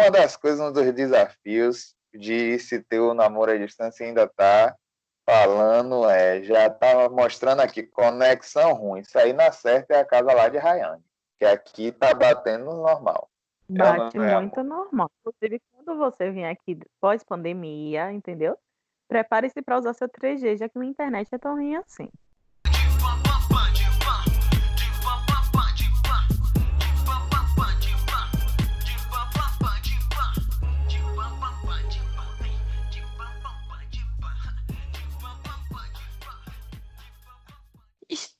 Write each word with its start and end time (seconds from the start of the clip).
uma 0.00 0.10
das 0.10 0.36
coisas, 0.36 0.60
um 0.60 0.72
dos 0.72 0.92
desafios 0.92 1.94
de 2.12 2.58
se 2.58 2.82
ter 2.82 3.00
o 3.00 3.14
namoro 3.14 3.52
à 3.52 3.56
distância 3.56 4.04
ainda 4.04 4.26
tá 4.26 4.74
falando, 5.28 6.08
é, 6.08 6.42
já 6.42 6.68
tá 6.68 7.08
mostrando 7.08 7.60
aqui, 7.60 7.84
conexão 7.84 8.72
ruim. 8.72 9.00
Isso 9.00 9.16
aí 9.18 9.32
na 9.32 9.52
certa 9.52 9.94
é 9.94 10.00
a 10.00 10.04
casa 10.04 10.32
lá 10.32 10.48
de 10.48 10.58
Rayane, 10.58 11.04
que 11.38 11.44
aqui 11.44 11.92
tá 11.92 12.12
batendo 12.14 12.64
normal. 12.64 13.30
Bate 13.68 14.18
é 14.18 14.40
muito 14.40 14.64
normal. 14.64 15.08
Inclusive, 15.20 15.62
quando 15.70 15.96
você 15.96 16.30
vier 16.30 16.50
aqui 16.50 16.78
pós-pandemia, 17.00 18.10
entendeu? 18.10 18.58
Prepare-se 19.06 19.62
para 19.62 19.78
usar 19.78 19.94
seu 19.94 20.08
3G, 20.08 20.56
já 20.56 20.68
que 20.68 20.78
a 20.78 20.84
internet 20.84 21.28
é 21.32 21.38
tão 21.38 21.54
ruim 21.54 21.76
assim. 21.76 22.08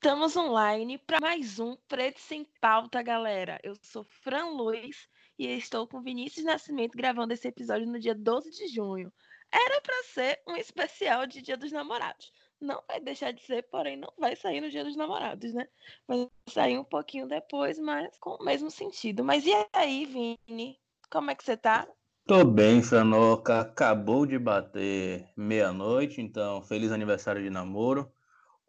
Estamos 0.03 0.35
online 0.35 0.97
para 0.97 1.21
mais 1.21 1.61
um 1.61 1.77
Preto 1.87 2.21
Sem 2.21 2.49
Pauta, 2.59 3.03
galera. 3.03 3.61
Eu 3.63 3.75
sou 3.83 4.03
Fran 4.03 4.47
Luiz 4.47 5.07
e 5.39 5.47
estou 5.47 5.87
com 5.87 6.01
Vinícius 6.01 6.47
Nascimento 6.47 6.97
gravando 6.97 7.35
esse 7.35 7.47
episódio 7.47 7.87
no 7.87 8.01
dia 8.01 8.15
12 8.15 8.51
de 8.51 8.67
junho. 8.69 9.13
Era 9.53 9.79
para 9.83 10.03
ser 10.05 10.41
um 10.49 10.57
especial 10.57 11.27
de 11.27 11.43
Dia 11.43 11.55
dos 11.55 11.71
Namorados. 11.71 12.33
Não 12.59 12.83
vai 12.89 12.99
deixar 12.99 13.31
de 13.31 13.45
ser, 13.45 13.65
porém 13.65 13.99
não 13.99 14.11
vai 14.19 14.35
sair 14.35 14.63
no 14.63 14.71
Dia 14.71 14.85
dos 14.85 14.97
Namorados, 14.97 15.53
né? 15.53 15.69
Vai 16.09 16.27
sair 16.49 16.79
um 16.79 16.85
pouquinho 16.85 17.29
depois, 17.29 17.79
mas 17.79 18.09
com 18.19 18.37
o 18.37 18.43
mesmo 18.43 18.71
sentido. 18.71 19.23
Mas 19.23 19.45
e 19.45 19.53
aí, 19.71 20.07
Vini? 20.07 20.81
Como 21.11 21.31
é 21.31 21.35
que 21.35 21.45
você 21.45 21.59
tá? 21.59 21.87
Tô 22.27 22.43
bem, 22.43 22.83
Franoca. 22.83 23.61
Acabou 23.61 24.25
de 24.25 24.39
bater 24.39 25.29
meia-noite, 25.37 26.23
então 26.23 26.63
feliz 26.63 26.91
aniversário 26.91 27.43
de 27.43 27.51
namoro. 27.51 28.11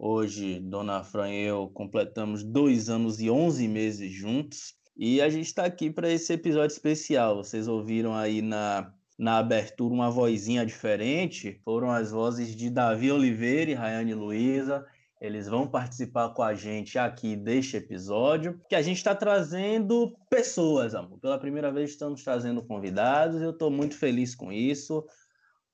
Hoje, 0.03 0.59
Dona 0.59 1.03
Fran 1.03 1.29
e 1.29 1.43
eu 1.43 1.69
completamos 1.69 2.43
dois 2.43 2.89
anos 2.89 3.21
e 3.21 3.29
onze 3.29 3.67
meses 3.67 4.11
juntos. 4.11 4.73
E 4.97 5.21
a 5.21 5.29
gente 5.29 5.45
está 5.45 5.63
aqui 5.63 5.91
para 5.91 6.09
esse 6.09 6.33
episódio 6.33 6.73
especial. 6.73 7.35
Vocês 7.35 7.67
ouviram 7.67 8.15
aí 8.15 8.41
na, 8.41 8.91
na 9.15 9.37
abertura 9.37 9.93
uma 9.93 10.09
vozinha 10.09 10.65
diferente. 10.65 11.61
Foram 11.63 11.91
as 11.91 12.09
vozes 12.09 12.55
de 12.55 12.71
Davi 12.71 13.11
Oliveira 13.11 13.69
e 13.69 13.73
Rayane 13.75 14.15
Luiza. 14.15 14.83
Eles 15.21 15.47
vão 15.47 15.67
participar 15.67 16.29
com 16.29 16.41
a 16.41 16.55
gente 16.55 16.97
aqui 16.97 17.35
deste 17.35 17.77
episódio, 17.77 18.59
que 18.67 18.73
a 18.73 18.81
gente 18.81 18.97
está 18.97 19.13
trazendo 19.13 20.17
pessoas, 20.31 20.95
amor. 20.95 21.19
Pela 21.19 21.37
primeira 21.37 21.71
vez 21.71 21.91
estamos 21.91 22.23
trazendo 22.23 22.65
convidados. 22.65 23.39
Eu 23.39 23.51
estou 23.51 23.69
muito 23.69 23.95
feliz 23.95 24.33
com 24.33 24.51
isso. 24.51 25.05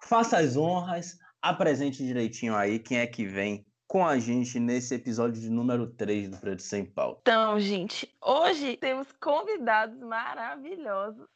Faça 0.03 0.37
as 0.37 0.57
honras, 0.57 1.17
apresente 1.41 2.05
direitinho 2.05 2.53
aí 2.57 2.77
quem 2.77 2.97
é 2.97 3.07
que 3.07 3.25
vem 3.25 3.65
com 3.87 4.05
a 4.05 4.19
gente 4.19 4.59
nesse 4.59 4.95
episódio 4.95 5.41
de 5.41 5.49
número 5.49 5.87
3 5.87 6.29
do 6.29 6.37
Preto 6.37 6.61
Sem 6.61 6.85
Pauta. 6.85 7.21
Então, 7.21 7.59
gente, 7.59 8.13
hoje 8.21 8.75
temos 8.77 9.11
convidados 9.13 9.99
maravilhosos. 9.99 11.27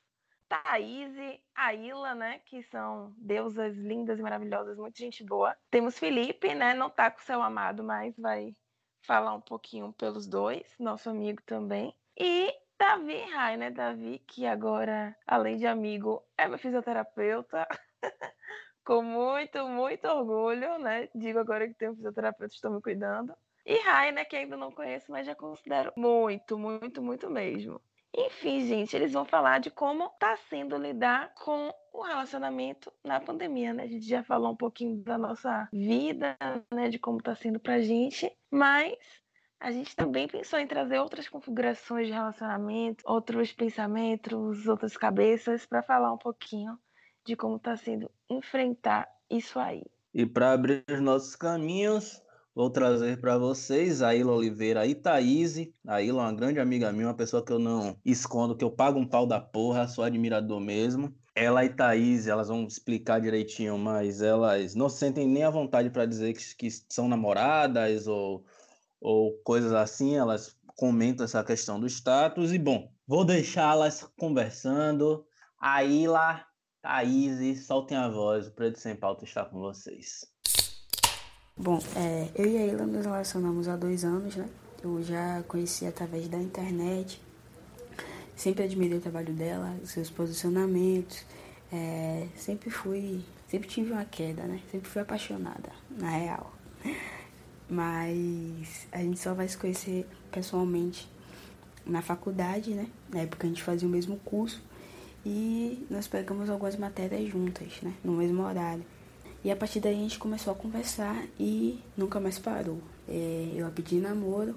Thaís 0.50 1.16
e 1.16 1.40
Aila, 1.56 2.14
né, 2.14 2.42
que 2.46 2.62
são 2.64 3.14
deusas 3.18 3.74
lindas 3.78 4.20
e 4.20 4.22
maravilhosas, 4.22 4.78
muita 4.78 5.00
gente 5.00 5.24
boa. 5.24 5.56
Temos 5.70 5.98
Felipe, 5.98 6.54
né, 6.54 6.74
não 6.74 6.90
tá 6.90 7.10
com 7.10 7.22
seu 7.22 7.42
amado, 7.42 7.82
mas 7.86 8.14
vai 8.18 8.54
falar 9.02 9.34
um 9.34 9.40
pouquinho 9.40 9.94
pelos 9.94 10.28
dois, 10.28 10.68
nosso 10.78 11.10
amigo 11.10 11.42
também. 11.46 11.96
E 12.20 12.54
Davi 12.78 13.22
Rai, 13.32 13.56
né, 13.56 13.72
Davi, 13.72 14.22
que 14.28 14.46
agora, 14.46 15.16
além 15.26 15.56
de 15.56 15.66
amigo, 15.66 16.22
é 16.38 16.50
meu 16.50 16.60
fisioterapeuta. 16.60 17.66
com 18.84 19.02
muito, 19.02 19.68
muito 19.68 20.08
orgulho, 20.08 20.78
né? 20.80 21.10
Digo 21.14 21.40
agora 21.40 21.68
que 21.68 21.74
tenho 21.74 21.96
fisioterapeuta, 21.96 22.54
estou 22.54 22.72
me 22.72 22.82
cuidando. 22.82 23.34
E 23.66 23.78
Rai, 23.82 24.12
né, 24.12 24.26
que 24.26 24.36
ainda 24.36 24.58
não 24.58 24.72
conheço, 24.72 25.12
mas 25.12 25.26
já 25.26 25.36
considero 25.36 25.94
muito, 25.96 26.58
muito, 26.58 27.02
muito 27.02 27.30
mesmo. 27.30 27.80
Enfim, 28.14 28.66
gente, 28.66 28.96
eles 28.96 29.14
vão 29.14 29.24
falar 29.24 29.60
de 29.60 29.72
como 29.72 30.06
está 30.06 30.36
sendo 30.36 30.76
lidar 30.78 31.34
com 31.36 31.74
o 31.94 32.02
relacionamento 32.02 32.92
na 33.06 33.22
pandemia, 33.22 33.74
né? 33.74 33.84
A 33.84 33.88
gente 33.88 34.06
já 34.06 34.24
falou 34.24 34.52
um 34.52 34.56
pouquinho 34.56 34.98
da 34.98 35.18
nossa 35.18 35.70
vida, 35.72 36.38
né, 36.74 36.90
de 36.90 37.00
como 37.00 37.20
está 37.20 37.36
sendo 37.36 37.60
pra 37.60 37.80
gente, 37.80 38.30
mas 38.50 38.98
a 39.60 39.72
gente 39.72 39.96
também 39.96 40.28
pensou 40.28 40.60
em 40.60 40.68
trazer 40.68 41.00
outras 41.00 41.30
configurações 41.30 42.08
de 42.08 42.14
relacionamento, 42.14 43.04
outros 43.08 43.54
pensamentos, 43.54 44.68
outras 44.68 44.98
cabeças 44.98 45.66
para 45.66 45.84
falar 45.84 46.12
um 46.12 46.18
pouquinho 46.18 46.78
de 47.26 47.36
como 47.36 47.58
está 47.58 47.76
sendo 47.78 48.10
enfrentar 48.30 49.08
isso 49.30 49.60
aí. 49.60 49.84
E 50.14 50.26
para 50.26 50.52
abrir 50.52 50.84
os 50.90 51.00
nossos 51.00 51.36
caminhos, 51.36 52.22
vou 52.54 52.70
trazer 52.70 53.20
para 53.22 53.38
vocês 53.38 54.02
a 54.02 54.14
Ila 54.14 54.34
Oliveira 54.34 54.86
e 54.86 54.94
Thaís. 54.94 55.56
A 55.88 56.02
Ila 56.02 56.24
é 56.24 56.26
uma 56.26 56.34
grande 56.34 56.60
amiga 56.60 56.92
minha, 56.92 57.08
uma 57.08 57.14
pessoa 57.14 57.44
que 57.44 57.52
eu 57.52 57.60
não 57.60 57.98
escondo, 58.04 58.56
que 58.56 58.64
eu 58.64 58.72
pago 58.72 59.00
um 59.00 59.08
pau 59.08 59.26
da 59.26 59.40
porra, 59.40 59.88
sou 59.88 60.04
admirador 60.04 60.60
mesmo. 60.60 61.16
Ela 61.34 61.64
e 61.64 61.70
Thaís, 61.70 62.28
elas 62.28 62.50
vão 62.50 62.66
explicar 62.66 63.22
direitinho, 63.22 63.78
mas 63.78 64.22
elas 64.22 64.76
não 64.76 64.90
sentem 64.90 65.26
nem 65.26 65.44
a 65.44 65.50
vontade 65.50 65.90
para 65.90 66.06
dizer 66.06 66.34
que, 66.34 66.56
que 66.56 66.70
são 66.90 67.08
namoradas 67.08 68.06
ou, 68.06 68.44
ou 69.00 69.38
coisas 69.44 69.72
assim. 69.72 70.16
Elas 70.16 70.58
comentam 70.76 71.24
essa 71.24 71.42
questão 71.42 71.80
do 71.80 71.88
status. 71.88 72.52
E 72.52 72.60
bom, 72.60 72.92
vou 73.08 73.24
deixá-las 73.24 74.04
conversando. 74.18 75.26
A 75.58 75.86
Ila 75.86 76.46
Thaís, 76.82 77.66
soltem 77.66 77.96
a 77.96 78.10
voz, 78.10 78.48
o 78.48 78.52
Preto 78.52 78.80
Sem 78.80 78.96
Pauta 78.96 79.24
está 79.24 79.46
com 79.46 79.60
vocês. 79.60 80.26
Bom, 81.56 81.80
é, 81.96 82.28
eu 82.34 82.48
e 82.48 82.58
a 82.58 82.66
Ila 82.66 82.88
nos 82.88 83.06
relacionamos 83.06 83.68
há 83.68 83.76
dois 83.76 84.04
anos, 84.04 84.36
né? 84.36 84.50
Eu 84.84 85.02
já 85.04 85.44
conheci 85.48 85.86
através 85.86 86.28
da 86.28 86.40
internet, 86.40 87.22
sempre 88.36 88.64
admirei 88.64 88.98
o 88.98 89.02
trabalho 89.02 89.32
dela, 89.32 89.78
os 89.84 89.92
seus 89.92 90.10
posicionamentos, 90.10 91.24
é, 91.72 92.28
sempre 92.36 92.72
fui, 92.72 93.24
sempre 93.48 93.68
tive 93.68 93.92
uma 93.92 94.04
queda, 94.04 94.44
né? 94.44 94.60
Sempre 94.72 94.90
fui 94.90 95.04
apaixonada, 95.04 95.72
na 95.92 96.10
real. 96.10 96.52
Mas 97.70 98.88
a 98.92 98.98
gente 98.98 99.20
só 99.20 99.36
vai 99.36 99.48
se 99.48 99.56
conhecer 99.56 100.08
pessoalmente 100.32 101.08
na 101.86 102.02
faculdade, 102.02 102.74
né? 102.74 102.88
Na 103.08 103.20
época 103.20 103.46
a 103.46 103.50
gente 103.50 103.62
fazia 103.62 103.88
o 103.88 103.92
mesmo 103.92 104.18
curso 104.18 104.71
e 105.26 105.86
nós 105.90 106.08
pegamos 106.08 106.50
algumas 106.50 106.76
matérias 106.76 107.30
juntas, 107.30 107.82
né, 107.82 107.94
no 108.04 108.14
mesmo 108.14 108.44
horário. 108.44 108.84
E 109.44 109.52
a 109.52 109.56
partir 109.56 109.80
daí 109.80 109.96
a 109.96 109.98
gente 109.98 110.20
começou 110.20 110.54
a 110.54 110.56
conversar 110.56 111.26
e 111.40 111.80
nunca 111.98 112.20
mais 112.20 112.38
parou. 112.38 112.80
É, 113.08 113.52
eu 113.56 113.66
a 113.66 113.72
pedi 113.72 113.96
namoro 113.96 114.56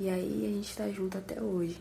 e 0.00 0.08
aí 0.08 0.44
a 0.44 0.48
gente 0.56 0.68
está 0.68 0.88
junto 0.88 1.16
até 1.16 1.40
hoje. 1.40 1.80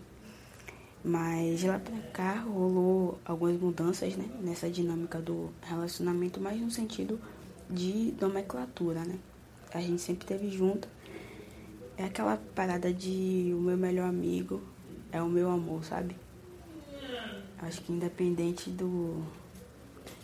Mas 1.03 1.59
de 1.59 1.67
lá 1.67 1.79
pra 1.79 1.97
cá 2.11 2.41
rolou 2.41 3.19
algumas 3.25 3.59
mudanças 3.59 4.15
né, 4.15 4.29
nessa 4.41 4.69
dinâmica 4.69 5.19
do 5.19 5.49
relacionamento, 5.61 6.39
mais 6.39 6.59
no 6.59 6.69
sentido 6.69 7.19
de 7.69 8.13
nomenclatura, 8.19 9.03
né? 9.03 9.17
A 9.73 9.81
gente 9.81 10.01
sempre 10.01 10.27
teve 10.27 10.49
junto. 10.49 10.87
É 11.97 12.05
aquela 12.05 12.37
parada 12.53 12.93
de 12.93 13.51
o 13.55 13.61
meu 13.61 13.77
melhor 13.77 14.07
amigo 14.07 14.61
é 15.11 15.21
o 15.21 15.27
meu 15.27 15.49
amor, 15.49 15.83
sabe? 15.83 16.15
Acho 17.59 17.81
que 17.81 17.91
independente 17.91 18.69
do, 18.69 19.23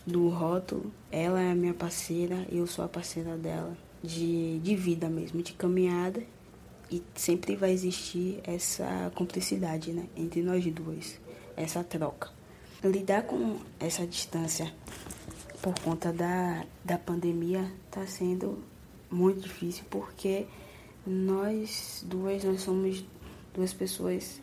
do 0.06 0.30
rótulo, 0.30 0.92
ela 1.12 1.42
é 1.42 1.52
a 1.52 1.56
minha 1.56 1.74
parceira, 1.74 2.46
eu 2.52 2.68
sou 2.68 2.86
a 2.86 2.88
parceira 2.88 3.38
dela. 3.38 3.76
De, 4.04 4.60
de 4.60 4.76
vida 4.76 5.10
mesmo, 5.10 5.42
de 5.42 5.54
caminhada. 5.54 6.22
E 6.92 7.02
sempre 7.16 7.56
vai 7.56 7.72
existir 7.72 8.42
essa 8.44 9.12
cumplicidade 9.16 9.94
né, 9.94 10.06
entre 10.16 10.42
nós 10.44 10.64
duas, 10.66 11.20
essa 11.56 11.84
troca. 11.84 12.30
Lidar 12.84 13.24
com 13.24 13.58
essa 13.80 14.06
distância 14.06 14.72
por 15.62 15.74
conta 15.80 16.12
da, 16.12 16.66
da 16.84 16.98
pandemia 16.98 17.72
está 17.86 18.06
sendo 18.06 18.62
muito 19.10 19.40
difícil 19.40 19.86
porque 19.90 20.46
nós 21.07 22.04
duas 22.06 22.44
nós 22.44 22.62
somos 22.62 23.06
duas 23.54 23.72
pessoas 23.72 24.42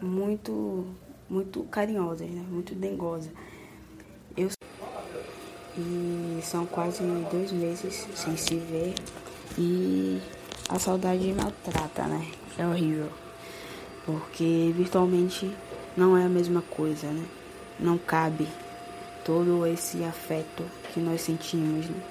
muito 0.00 0.86
muito 1.30 1.62
carinhosas, 1.64 2.28
né? 2.28 2.44
muito 2.50 2.74
dengosas. 2.74 3.30
Eu 4.36 4.50
e 5.78 6.40
são 6.42 6.66
quase 6.66 7.02
dois 7.30 7.52
meses 7.52 8.06
sem 8.14 8.36
se 8.36 8.56
ver 8.56 8.94
e 9.56 10.20
a 10.68 10.78
saudade 10.78 11.32
maltrata, 11.32 12.04
né? 12.04 12.26
É 12.58 12.66
horrível. 12.66 13.08
Porque 14.04 14.72
virtualmente 14.76 15.50
não 15.96 16.16
é 16.16 16.24
a 16.24 16.28
mesma 16.28 16.60
coisa, 16.62 17.06
né? 17.06 17.24
Não 17.78 17.96
cabe 17.96 18.48
todo 19.24 19.64
esse 19.66 20.02
afeto 20.02 20.64
que 20.92 21.00
nós 21.00 21.20
sentimos, 21.20 21.88
né? 21.88 22.02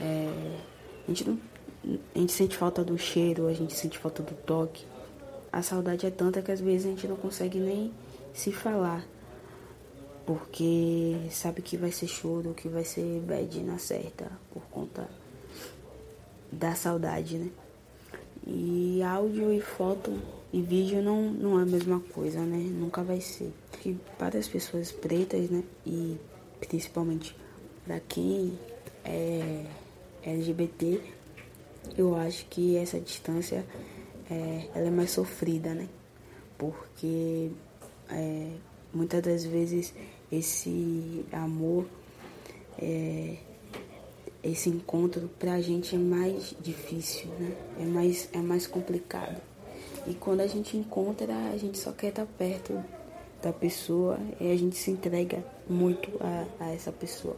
É, 0.00 0.58
a, 1.06 1.10
gente 1.10 1.28
não, 1.28 1.38
a 2.14 2.18
gente 2.18 2.32
sente 2.32 2.56
falta 2.56 2.82
do 2.82 2.98
cheiro, 2.98 3.46
a 3.46 3.54
gente 3.54 3.74
sente 3.74 3.98
falta 3.98 4.22
do 4.22 4.34
toque. 4.34 4.84
A 5.52 5.62
saudade 5.62 6.04
é 6.04 6.10
tanta 6.10 6.42
que 6.42 6.50
às 6.50 6.60
vezes 6.60 6.86
a 6.86 6.90
gente 6.90 7.06
não 7.06 7.16
consegue 7.16 7.60
nem 7.60 7.92
se 8.32 8.52
falar. 8.52 9.06
porque 10.24 11.16
sabe 11.30 11.62
que 11.62 11.76
vai 11.76 11.90
ser 11.90 12.06
choro, 12.06 12.54
que 12.54 12.68
vai 12.68 12.84
ser 12.84 13.20
bad 13.20 13.60
na 13.62 13.76
certa, 13.78 14.30
por 14.52 14.62
conta 14.70 15.08
da 16.50 16.74
saudade, 16.74 17.38
né? 17.38 17.50
E 18.46 19.02
áudio 19.02 19.52
e 19.52 19.60
foto 19.60 20.16
e 20.52 20.60
vídeo 20.60 21.02
não, 21.02 21.22
não 21.30 21.58
é 21.58 21.62
a 21.62 21.66
mesma 21.66 22.00
coisa, 22.00 22.40
né? 22.40 22.58
Nunca 22.58 23.02
vai 23.02 23.20
ser. 23.20 23.52
Porque 23.70 23.96
para 24.18 24.38
as 24.38 24.48
pessoas 24.48 24.92
pretas, 24.92 25.50
né? 25.50 25.64
E 25.86 26.16
principalmente 26.60 27.36
para 27.84 27.98
quem 28.00 28.58
é 29.04 29.64
LGBT, 30.22 31.00
eu 31.96 32.14
acho 32.14 32.46
que 32.46 32.76
essa 32.76 33.00
distância 33.00 33.64
é, 34.30 34.68
ela 34.74 34.86
é 34.86 34.90
mais 34.90 35.10
sofrida, 35.10 35.74
né? 35.74 35.88
Porque 36.58 37.50
é, 38.12 38.50
muitas 38.92 39.22
das 39.22 39.44
vezes 39.44 39.92
esse 40.30 41.24
amor, 41.32 41.86
é, 42.78 43.36
esse 44.42 44.68
encontro 44.68 45.30
pra 45.38 45.60
gente 45.60 45.94
é 45.94 45.98
mais 45.98 46.54
difícil, 46.60 47.28
né? 47.38 47.54
É 47.80 47.84
mais, 47.84 48.28
é 48.32 48.38
mais 48.38 48.66
complicado. 48.66 49.40
E 50.06 50.14
quando 50.14 50.40
a 50.40 50.46
gente 50.46 50.76
encontra, 50.76 51.32
a 51.52 51.56
gente 51.56 51.78
só 51.78 51.92
quer 51.92 52.08
estar 52.08 52.26
perto 52.26 52.82
da 53.42 53.52
pessoa 53.52 54.18
e 54.40 54.50
a 54.50 54.56
gente 54.56 54.76
se 54.76 54.90
entrega 54.90 55.44
muito 55.68 56.10
a, 56.20 56.46
a 56.64 56.72
essa 56.72 56.90
pessoa. 56.90 57.36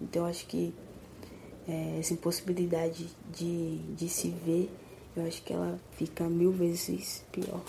Então 0.00 0.24
acho 0.24 0.46
que 0.46 0.72
é, 1.68 1.98
essa 1.98 2.12
impossibilidade 2.12 3.08
de, 3.32 3.78
de 3.78 4.08
se 4.08 4.28
ver, 4.30 4.70
eu 5.16 5.26
acho 5.26 5.42
que 5.42 5.52
ela 5.52 5.78
fica 5.92 6.24
mil 6.28 6.52
vezes 6.52 7.24
pior. 7.32 7.60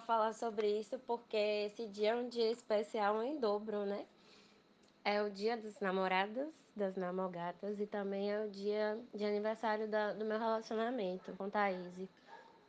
Falar 0.00 0.32
sobre 0.32 0.78
isso 0.78 0.98
porque 1.00 1.36
esse 1.36 1.86
dia 1.86 2.10
é 2.10 2.16
um 2.16 2.28
dia 2.28 2.50
especial 2.50 3.22
em 3.22 3.38
dobro, 3.38 3.84
né? 3.84 4.04
É 5.04 5.22
o 5.22 5.30
dia 5.30 5.56
dos 5.56 5.78
namorados, 5.80 6.48
das 6.74 6.96
namogatas 6.96 7.78
e 7.80 7.86
também 7.86 8.32
é 8.32 8.44
o 8.44 8.50
dia 8.50 8.98
de 9.14 9.24
aniversário 9.24 9.88
da, 9.88 10.12
do 10.12 10.24
meu 10.24 10.38
relacionamento 10.38 11.32
com 11.36 11.48
Thaís. 11.48 12.08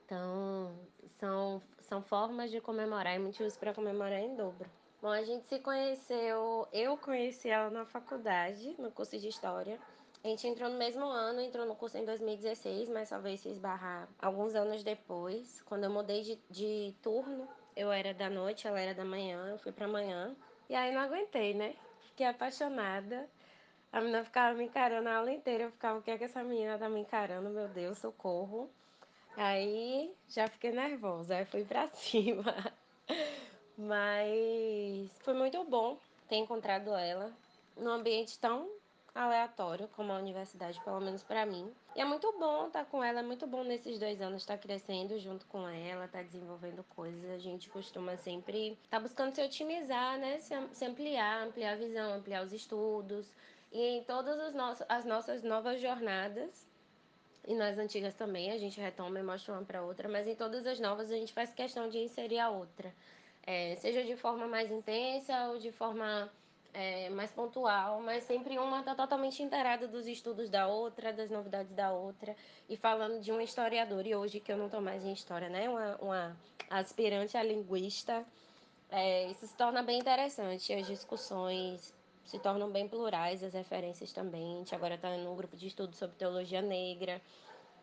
Então, 0.06 0.72
são, 1.20 1.62
são 1.80 2.02
formas 2.02 2.52
de 2.52 2.60
comemorar 2.60 3.16
e 3.16 3.20
motivos 3.20 3.58
para 3.58 3.74
comemorar 3.74 4.20
em 4.20 4.36
dobro. 4.36 4.70
Bom, 5.02 5.10
a 5.10 5.24
gente 5.24 5.48
se 5.48 5.60
conheceu, 5.60 6.68
eu 6.72 6.96
conheci 6.98 7.50
ela 7.50 7.70
na 7.70 7.86
faculdade, 7.86 8.76
no 8.78 8.92
curso 8.92 9.18
de 9.18 9.28
História. 9.28 9.80
A 10.24 10.28
gente 10.28 10.48
entrou 10.48 10.70
no 10.70 10.78
mesmo 10.78 11.04
ano, 11.04 11.42
entrou 11.42 11.66
no 11.66 11.76
curso 11.76 11.98
em 11.98 12.06
2016, 12.06 12.88
mas 12.90 13.10
veio 13.24 13.38
se 13.40 13.50
esbarrar 13.50 14.08
alguns 14.22 14.54
anos 14.54 14.84
depois. 14.84 15.64
Quando 15.64 15.86
eu 15.86 15.90
mudei 15.90 16.22
de, 16.22 16.40
de 16.48 16.94
turno, 17.02 17.48
eu 17.76 17.92
era 17.92 18.14
da 18.14 18.30
noite, 18.30 18.68
ela 18.68 18.80
era 18.80 18.94
da 18.94 19.04
manhã, 19.04 19.48
eu 19.50 19.58
fui 19.58 19.72
pra 19.72 19.88
manhã. 19.88 20.36
E 20.70 20.76
aí 20.76 20.94
não 20.94 21.02
aguentei, 21.02 21.56
né? 21.56 21.74
Fiquei 22.10 22.28
apaixonada. 22.28 23.28
A 23.92 24.00
menina 24.00 24.24
ficava 24.24 24.56
me 24.56 24.66
encarando 24.66 25.10
a 25.10 25.18
aula 25.18 25.32
inteira. 25.32 25.64
Eu 25.64 25.72
ficava, 25.72 25.98
o 25.98 26.02
que 26.04 26.12
é 26.12 26.18
que 26.20 26.24
essa 26.26 26.44
menina 26.44 26.78
tá 26.78 26.88
me 26.88 27.00
encarando? 27.00 27.50
Meu 27.50 27.68
Deus, 27.68 27.98
socorro. 27.98 28.70
Aí 29.36 30.14
já 30.30 30.48
fiquei 30.48 30.72
nervosa, 30.72 31.36
aí 31.36 31.46
fui 31.46 31.66
pra 31.66 31.90
cima. 31.96 32.56
Mas 33.76 35.10
foi 35.22 35.34
muito 35.34 35.64
bom 35.64 35.98
ter 36.30 36.36
encontrado 36.36 36.92
ela 36.94 37.32
num 37.76 37.90
ambiente 37.90 38.38
tão 38.38 38.70
aleatório 39.14 39.88
como 39.90 40.12
a 40.12 40.18
universidade, 40.18 40.80
pelo 40.84 41.00
menos 41.00 41.24
para 41.24 41.46
mim. 41.46 41.72
E 41.96 42.02
é 42.02 42.06
muito 42.06 42.32
bom 42.40 42.68
estar 42.68 42.86
com 42.86 43.04
ela, 43.04 43.20
é 43.20 43.24
muito 43.24 43.46
bom 43.46 43.64
nesses 43.64 44.00
dois 44.00 44.22
anos 44.22 44.42
estar 44.42 44.58
crescendo 44.58 45.20
junto 45.20 45.46
com 45.48 45.68
ela, 45.68 46.06
estar 46.06 46.24
desenvolvendo 46.24 46.84
coisas. 46.84 47.30
A 47.30 47.38
gente 47.38 47.70
costuma 47.70 48.16
sempre 48.18 48.78
estar 48.84 49.00
buscando 49.00 49.34
se 49.36 49.42
otimizar, 49.42 50.18
né? 50.18 50.40
Se, 50.40 50.86
ampliar, 50.86 51.44
ampliar 51.44 51.74
a 51.74 51.76
visão, 51.76 52.14
ampliar 52.14 52.44
os 52.44 52.54
estudos. 52.54 53.32
E 53.72 53.98
em 53.98 54.04
todas 54.04 54.40
as 54.90 55.06
nossas 55.06 55.44
novas 55.44 55.82
jornadas, 55.82 56.68
e 57.48 57.56
nas 57.56 57.78
antigas 57.78 58.14
também, 58.16 58.52
a 58.52 58.58
gente 58.58 58.80
retoma 58.80 59.20
e 59.20 59.24
mostra 59.24 59.54
uma 59.54 59.64
para 59.64 59.82
outra, 59.82 60.08
mas 60.08 60.28
em 60.28 60.36
todas 60.36 60.66
as 60.66 60.80
novas 60.80 61.12
a 61.12 61.16
gente 61.16 61.34
faz 61.34 61.54
questão 61.54 61.90
de 61.90 61.98
inserir 61.98 62.40
a 62.40 62.50
outra 62.50 62.94
é, 63.44 63.76
seja 63.78 64.04
de 64.04 64.16
forma 64.16 64.48
mais 64.48 64.72
intensa 64.72 65.50
ou 65.50 65.58
de 65.58 65.72
forma 65.72 66.32
é, 66.74 67.10
mais 67.10 67.32
pontual, 67.32 68.02
mas 68.02 68.24
sempre 68.24 68.58
uma 68.58 68.80
está 68.80 68.96
totalmente 68.96 69.44
inteirada 69.44 69.88
dos 69.88 70.08
estudos 70.08 70.50
da 70.50 70.68
outra, 70.68 71.12
das 71.12 71.30
novidades 71.30 71.74
da 71.74 71.92
outra, 71.92 72.36
e 72.70 72.78
falando 72.78 73.20
de 73.20 73.32
um 73.32 73.42
historiador, 73.42 74.06
e 74.06 74.16
hoje 74.16 74.40
que 74.40 74.52
eu 74.52 74.58
não 74.58 74.66
estou 74.66 74.82
mais 74.82 75.04
em 75.04 75.12
história, 75.12 75.50
né, 75.50 75.70
uma, 75.70 75.98
uma 75.98 76.38
aspirante 76.70 77.38
a 77.38 77.44
linguista, 77.44 78.26
é, 78.90 79.28
isso 79.28 79.48
se 79.48 79.56
torna 79.56 79.84
bem 79.84 80.00
interessante, 80.00 80.74
as 80.74 80.88
discussões 80.88 81.94
se 82.26 82.40
tornam 82.40 82.70
bem 82.70 82.88
plurais, 82.88 83.44
as 83.44 83.54
referências 83.54 84.14
também, 84.14 84.56
a 84.56 84.58
gente 84.60 84.76
agora 84.76 84.96
está 84.96 85.10
num 85.18 85.36
grupo 85.36 85.58
de 85.58 85.68
estudo 85.68 85.96
sobre 85.96 86.16
teologia 86.16 86.62
negra, 86.62 87.22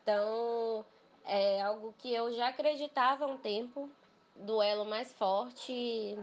então 0.02 0.84
é 1.26 1.61
algo 1.61 1.94
que 1.99 2.12
eu 2.12 2.32
já 2.32 2.49
acreditava 2.49 3.26
há 3.26 3.29
um 3.29 3.37
tempo, 3.37 3.91
duelo 4.34 4.87
mais 4.87 5.12
forte, 5.12 6.19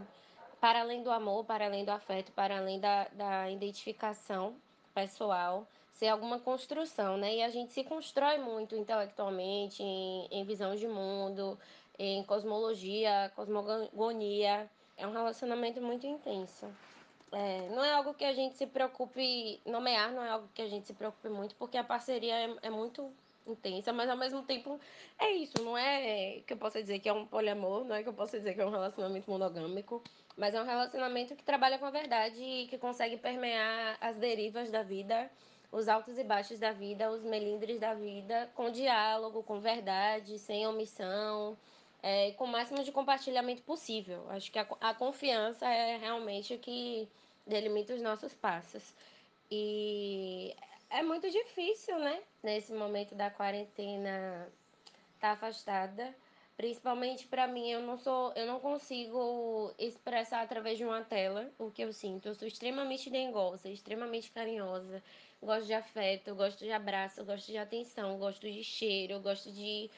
para 0.66 0.82
além 0.82 1.04
do 1.04 1.12
amor, 1.12 1.46
para 1.46 1.68
além 1.68 1.86
do 1.86 1.92
afeto, 1.92 2.32
para 2.32 2.58
além 2.58 2.80
da, 2.80 3.08
da 3.10 3.52
identificação 3.52 4.56
pessoal, 4.96 5.68
ser 5.94 6.08
alguma 6.08 6.40
construção, 6.40 7.18
né? 7.18 7.36
E 7.36 7.44
a 7.44 7.50
gente 7.52 7.72
se 7.72 7.84
constrói 7.84 8.40
muito 8.40 8.76
intelectualmente, 8.76 9.84
em, 9.84 10.28
em 10.32 10.44
visão 10.44 10.76
de 10.76 10.88
mundo, 10.88 11.56
em 12.00 12.24
cosmologia, 12.24 13.32
cosmogonia. 13.36 14.68
É 14.98 15.06
um 15.06 15.12
relacionamento 15.12 15.80
muito 15.80 16.08
intenso. 16.08 16.66
É, 17.32 17.70
não 17.70 17.84
é 17.84 17.94
algo 17.94 18.16
que 18.16 18.26
a 18.26 18.34
gente 18.34 18.56
se 18.56 18.66
preocupe, 18.66 19.62
nomear 19.68 20.12
não 20.14 20.24
é 20.24 20.30
algo 20.32 20.50
que 20.52 20.64
a 20.64 20.68
gente 20.68 20.88
se 20.88 20.96
preocupe 20.96 21.30
muito, 21.30 21.54
porque 21.58 21.78
a 21.78 21.84
parceria 21.84 22.34
é, 22.34 22.56
é 22.64 22.70
muito 22.72 23.14
intensa, 23.46 23.94
mas 23.94 24.10
ao 24.10 24.18
mesmo 24.18 24.42
tempo 24.42 24.80
é 25.20 25.30
isso, 25.30 25.62
não 25.62 25.78
é 25.78 26.42
que 26.48 26.54
eu 26.54 26.58
possa 26.58 26.82
dizer 26.82 26.98
que 26.98 27.08
é 27.08 27.14
um 27.14 27.28
poliamor, 27.28 27.86
não 27.86 27.96
é 27.96 28.02
que 28.02 28.10
eu 28.10 28.14
possa 28.14 28.40
dizer 28.40 28.56
que 28.56 28.62
é 28.62 28.66
um 28.66 28.72
relacionamento 28.72 29.30
monogâmico, 29.30 30.02
mas 30.38 30.54
é 30.54 30.62
um 30.62 30.66
relacionamento 30.66 31.36
que 31.36 31.44
trabalha 31.44 31.78
com 31.78 31.86
a 31.86 31.92
verdade 31.92 32.42
e 32.42 32.68
que 32.68 32.78
consegue 32.78 33.18
permear 33.18 33.98
as 34.02 34.18
derivas 34.18 34.70
da 34.70 34.84
vida, 34.84 35.30
os 35.72 35.88
altos 35.88 36.18
e 36.18 36.24
baixos 36.24 36.60
da 36.60 36.72
vida, 36.72 37.12
os 37.12 37.24
melindres 37.24 37.80
da 37.80 37.94
vida, 37.94 38.50
com 38.56 38.70
diálogo, 38.70 39.44
com 39.44 39.60
verdade, 39.60 40.38
sem 40.40 40.68
omissão, 40.68 41.58
é, 42.04 42.32
com 42.34 42.46
o 42.46 42.48
máximo 42.48 42.84
de 42.84 42.92
compartilhamento 42.92 43.62
possível. 43.64 44.26
Acho 44.30 44.52
que 44.52 44.60
a, 44.60 44.68
a 44.82 44.94
confiança 44.94 45.68
é 45.68 45.98
realmente 45.98 46.54
o 46.54 46.60
que 46.60 47.08
delimita 47.48 47.94
os 47.94 48.02
nossos 48.02 48.34
passos. 48.34 48.94
E 49.50 50.56
é 50.90 51.02
muito 51.02 51.30
difícil, 51.30 51.98
né? 52.00 52.22
Nesse 52.44 52.74
momento 52.74 53.16
da 53.16 53.30
quarentena, 53.30 54.48
tá 55.20 55.32
afastada. 55.32 56.16
Principalmente 56.58 57.28
para 57.28 57.48
mim, 57.48 57.70
eu 57.70 57.82
não 57.82 57.98
sou, 57.98 58.32
eu 58.34 58.48
não 58.48 58.62
consigo 58.62 59.74
expressar 59.78 60.42
através 60.42 60.78
de 60.78 60.86
uma 60.86 61.02
tela 61.04 61.52
o 61.60 61.70
que 61.70 61.82
eu 61.84 61.92
sinto. 61.92 62.28
Eu 62.30 62.36
sou 62.36 62.48
extremamente 62.48 63.10
dengosa, 63.10 63.70
extremamente 63.70 64.32
carinhosa. 64.32 65.04
Gosto 65.42 65.66
de 65.66 65.74
afeto, 65.74 66.34
gosto 66.34 66.60
de 66.64 66.72
abraço, 66.72 67.26
gosto 67.26 67.48
de 67.52 67.58
atenção, 67.58 68.18
gosto 68.18 68.50
de 68.50 68.64
cheiro, 68.64 69.20
gosto 69.20 69.52
de, 69.52 69.92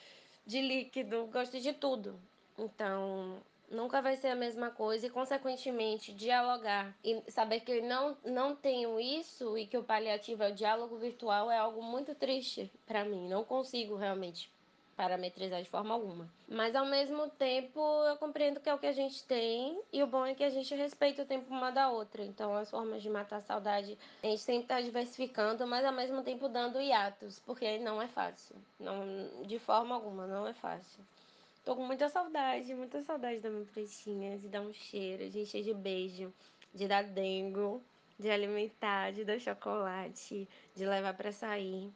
de 0.48 0.62
líquido, 0.62 1.28
gosto 1.28 1.60
de 1.60 1.74
tudo. 1.74 2.20
Então, 2.58 3.40
nunca 3.70 4.02
vai 4.02 4.18
ser 4.18 4.30
a 4.30 4.36
mesma 4.36 4.72
coisa 4.72 5.06
e, 5.06 5.12
consequentemente, 5.12 6.12
dialogar 6.12 6.98
e 7.04 7.22
saber 7.30 7.60
que 7.60 7.72
eu 7.72 7.84
não, 7.84 8.18
não 8.26 8.56
tenho 8.56 9.00
isso 9.00 9.56
e 9.60 9.68
que 9.68 9.78
o 9.78 9.84
paliativo 9.84 10.42
é 10.42 10.50
o 10.50 10.56
diálogo 10.56 10.98
virtual 10.98 11.52
é 11.52 11.58
algo 11.58 11.84
muito 11.84 12.16
triste 12.16 12.72
para 12.88 13.06
mim. 13.06 13.28
Não 13.28 13.44
consigo 13.44 13.96
realmente 13.96 14.52
parametrizar 14.98 15.62
de 15.62 15.70
forma 15.70 15.94
alguma. 15.94 16.28
Mas 16.50 16.76
ao 16.76 16.86
mesmo 16.86 17.30
tempo 17.30 17.80
eu 18.06 18.18
compreendo 18.18 18.60
que 18.60 18.68
é 18.68 18.74
o 18.74 18.80
que 18.80 18.88
a 18.88 18.92
gente 18.92 19.24
tem 19.26 19.80
e 19.94 20.02
o 20.02 20.08
bom 20.08 20.26
é 20.26 20.34
que 20.34 20.44
a 20.44 20.50
gente 20.50 20.74
respeita 20.74 21.22
o 21.22 21.26
tempo 21.26 21.54
uma 21.54 21.72
da 21.72 21.90
outra. 21.90 22.26
Então 22.26 22.56
as 22.56 22.70
formas 22.70 23.04
de 23.04 23.10
matar 23.10 23.38
a 23.38 23.42
saudade 23.42 23.96
a 24.24 24.28
gente 24.28 24.42
sempre 24.42 24.64
está 24.64 24.82
diversificando, 24.82 25.68
mas 25.68 25.86
ao 25.86 25.94
mesmo 25.94 26.24
tempo 26.24 26.50
dando 26.50 26.82
hiatos, 26.82 27.40
porque 27.46 27.78
não 27.78 28.02
é 28.02 28.08
fácil. 28.08 28.56
Não, 28.80 29.44
de 29.46 29.60
forma 29.60 29.94
alguma, 29.94 30.26
não 30.26 30.48
é 30.48 30.54
fácil. 30.54 31.06
Tô 31.64 31.76
com 31.76 31.86
muita 31.86 32.10
saudade, 32.10 32.74
muita 32.74 33.02
saudade 33.04 33.40
da 33.40 33.50
minha 33.50 33.66
pretinha, 33.66 34.38
de 34.40 34.48
dar 34.48 34.62
um 34.62 34.74
cheiro, 34.74 35.30
de 35.30 35.42
encher 35.42 35.64
de 35.64 35.74
beijo, 35.74 36.34
de 36.74 36.88
dar 36.88 37.04
dengo, 37.04 37.84
de 38.18 38.32
alimentar, 38.32 39.12
de 39.12 39.24
dar 39.24 39.40
chocolate, 39.40 40.48
de 40.76 40.86
levar 40.86 41.14
para 41.14 41.32
sair. 41.32 41.94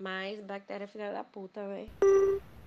Mas 0.00 0.40
bactéria 0.40 0.88
filha 0.88 1.12
da 1.12 1.22
puta, 1.22 1.66
né? 1.66 1.86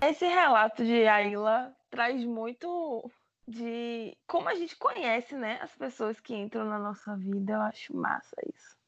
Esse 0.00 0.24
relato 0.26 0.84
de 0.84 1.06
Ayla 1.06 1.74
traz 1.90 2.24
muito 2.24 3.10
de 3.46 4.16
como 4.26 4.48
a 4.48 4.54
gente 4.54 4.76
conhece, 4.76 5.34
né, 5.34 5.58
as 5.60 5.74
pessoas 5.74 6.18
que 6.20 6.34
entram 6.34 6.64
na 6.64 6.78
nossa 6.78 7.16
vida. 7.16 7.54
Eu 7.54 7.62
acho 7.62 7.94
massa 7.96 8.36
isso. 8.46 8.78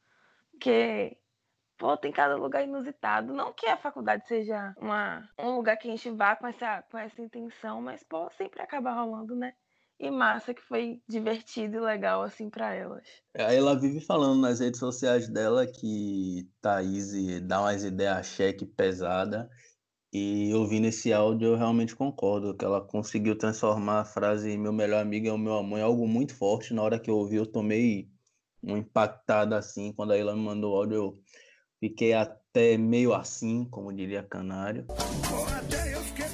Porque 0.53 1.19
pô, 1.77 1.97
tem 1.97 2.13
cada 2.13 2.37
lugar 2.37 2.63
inusitado. 2.63 3.33
Não 3.33 3.53
que 3.53 3.67
a 3.67 3.77
faculdade 3.77 4.27
seja 4.27 4.75
uma, 4.79 5.29
um 5.39 5.57
lugar 5.57 5.77
que 5.77 5.89
a 5.89 5.91
gente 5.91 6.11
vá 6.11 6.37
com 6.37 6.47
essa, 6.47 6.83
com 6.83 6.99
essa 6.99 7.21
intenção, 7.21 7.83
mas, 7.83 8.03
pô, 8.03 8.31
sempre 8.37 8.63
acaba 8.63 8.93
rolando, 8.93 9.35
né? 9.35 9.55
E 9.99 10.11
massa 10.11 10.53
que 10.53 10.63
foi 10.63 11.01
divertido 11.09 11.77
e 11.77 11.81
legal 11.81 12.23
assim 12.23 12.51
para 12.51 12.75
elas. 12.75 13.07
Aí 13.37 13.57
ela 13.57 13.79
vive 13.79 14.01
falando 14.01 14.41
nas 14.41 14.61
redes 14.61 14.79
sociais 14.79 15.29
dela 15.29 15.67
que 15.67 16.49
Thaís 16.61 17.13
dá 17.43 17.61
umas 17.61 17.83
ideias 17.83 18.27
cheque 18.27 18.67
pesada 18.67 19.49
e 20.13 20.53
ouvindo 20.55 20.87
esse 20.87 21.13
áudio 21.13 21.49
eu 21.49 21.57
realmente 21.57 21.95
concordo 21.95 22.57
que 22.57 22.65
ela 22.65 22.81
conseguiu 22.81 23.37
transformar 23.37 24.01
a 24.01 24.05
frase 24.05 24.57
meu 24.57 24.73
melhor 24.73 25.01
amigo 25.01 25.29
é 25.29 25.33
o 25.33 25.39
meu 25.39 25.55
amor 25.55 25.79
em 25.79 25.83
algo 25.83 26.07
muito 26.07 26.35
forte. 26.35 26.75
Na 26.75 26.83
hora 26.83 26.99
que 26.99 27.11
eu 27.11 27.17
ouvi 27.17 27.37
eu 27.37 27.47
tomei 27.47 28.09
um 28.63 28.77
impactado 28.77 29.55
assim, 29.55 29.93
quando 29.93 30.13
a 30.13 30.17
ela 30.17 30.35
me 30.35 30.43
mandou 30.43 30.75
o 30.75 30.77
áudio 30.77 30.95
eu 30.95 31.23
fiquei 31.81 32.13
até 32.13 32.77
meio 32.77 33.15
assim, 33.15 33.65
como 33.71 33.93
diria 33.93 34.23
Canário. 34.23 34.87
Até 35.59 35.95
eu 35.95 36.01
fiquei? 36.01 36.26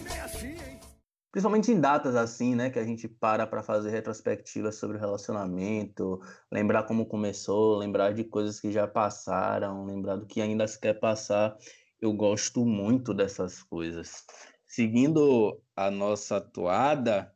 Principalmente 1.33 1.73
em 1.73 1.81
datas 1.81 2.15
assim, 2.15 2.55
né, 2.55 2.69
que 2.69 2.79
a 2.79 2.85
gente 2.85 3.09
para 3.09 3.47
para 3.47 3.63
fazer 3.63 3.91
retrospectivas 3.91 4.77
sobre 4.77 4.99
o 4.99 5.01
relacionamento, 5.01 6.21
lembrar 6.53 6.83
como 6.83 7.07
começou, 7.07 7.79
lembrar 7.79 8.13
de 8.13 8.23
coisas 8.23 8.61
que 8.61 8.71
já 8.71 8.87
passaram, 8.87 9.87
lembrar 9.87 10.17
do 10.17 10.27
que 10.27 10.43
ainda 10.43 10.69
se 10.69 10.79
quer 10.79 11.01
passar. 11.01 11.57
Eu 11.99 12.13
gosto 12.13 12.67
muito 12.67 13.15
dessas 13.15 13.63
coisas. 13.63 14.27
Seguindo 14.67 15.59
a 15.75 15.91
nossa 15.91 16.37
atuada, 16.37 17.33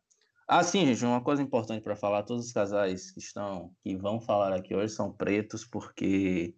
ah, 0.49 0.63
sim, 0.63 0.87
gente, 0.87 1.05
uma 1.05 1.23
coisa 1.23 1.43
importante 1.43 1.83
para 1.83 1.97
falar, 1.97 2.23
todos 2.23 2.47
os 2.47 2.53
casais 2.53 3.11
que 3.11 3.19
estão, 3.19 3.75
que 3.83 3.97
vão 3.97 4.21
falar 4.21 4.53
aqui 4.53 4.75
hoje 4.75 4.93
são 4.95 5.11
pretos, 5.13 5.65
porque 5.65 6.55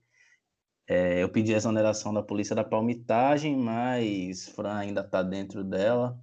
é, 0.88 1.22
eu 1.22 1.28
pedi 1.30 1.54
a 1.54 1.56
exoneração 1.56 2.12
da 2.12 2.22
polícia 2.22 2.54
da 2.56 2.64
palmitagem, 2.64 3.56
mas 3.56 4.48
Fran 4.48 4.74
ainda 4.74 5.02
está 5.02 5.22
dentro 5.22 5.62
dela. 5.62 6.18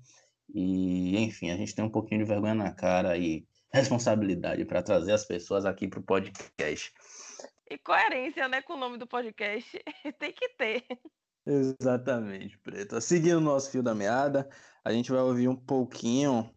E, 0.54 1.18
enfim, 1.18 1.52
a 1.52 1.58
gente 1.58 1.74
tem 1.74 1.84
um 1.84 1.90
pouquinho 1.90 2.22
de 2.22 2.28
vergonha 2.28 2.56
na 2.56 2.72
cara 2.72 3.18
e 3.18 3.46
responsabilidade 3.74 4.66
para 4.66 4.84
trazer 4.84 5.12
as 5.12 5.26
pessoas 5.26 5.66
aqui 5.66 5.88
para 5.88 6.00
o 6.00 6.04
podcast. 6.04 6.94
E 7.70 7.78
coerência, 7.78 8.48
né, 8.48 8.62
com 8.62 8.74
o 8.74 8.78
nome 8.78 8.98
do 8.98 9.08
podcast. 9.08 9.70
tem 10.20 10.32
que 10.32 10.50
ter. 10.50 10.84
Exatamente, 11.46 12.58
Preto. 12.60 13.00
Seguindo 13.02 13.38
o 13.38 13.42
nosso 13.42 13.72
fio 13.72 13.84
da 13.84 13.94
meada, 13.94 14.50
a 14.84 14.92
gente 14.92 15.12
vai 15.12 15.22
ouvir 15.22 15.48
um 15.48 15.56
pouquinho 15.56 16.50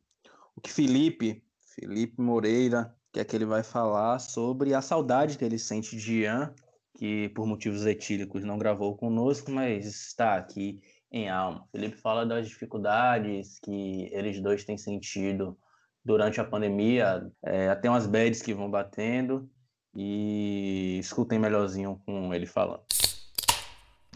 o 0.57 0.61
que 0.61 0.73
Felipe, 0.73 1.43
Felipe 1.75 2.21
Moreira, 2.21 2.95
que 3.13 3.21
é 3.21 3.25
que 3.25 3.37
ele 3.37 3.45
vai 3.45 3.63
falar 3.63 4.19
sobre 4.19 4.75
a 4.75 4.83
saudade 4.83 5.37
que 5.37 5.45
ele 5.45 5.59
sente 5.59 5.97
de 5.97 6.23
Ian, 6.23 6.55
que 6.95 7.29
por 7.31 7.47
motivos 7.47 7.87
etílicos 7.87 8.45
não 8.45 8.59
gravou 8.59 8.97
conosco, 8.97 9.51
mas 9.51 9.87
está 9.87 10.37
aqui 10.37 10.81
em 11.11 11.29
alma. 11.29 11.67
Felipe 11.73 11.97
fala 11.97 12.27
das 12.27 12.49
dificuldades 12.49 13.59
que 13.61 14.09
eles 14.13 14.41
dois 14.41 14.65
têm 14.65 14.77
sentido 14.77 15.59
durante 16.05 16.41
a 16.41 16.45
pandemia, 16.45 17.31
é, 17.45 17.69
até 17.69 17.89
umas 17.89 18.07
bads 18.07 18.43
que 18.43 18.55
vão 18.55 18.71
batendo, 18.71 19.49
e 19.95 20.99
escutem 20.99 21.39
melhorzinho 21.39 22.01
com 22.07 22.33
ele 22.33 22.47
falando. 22.47 22.83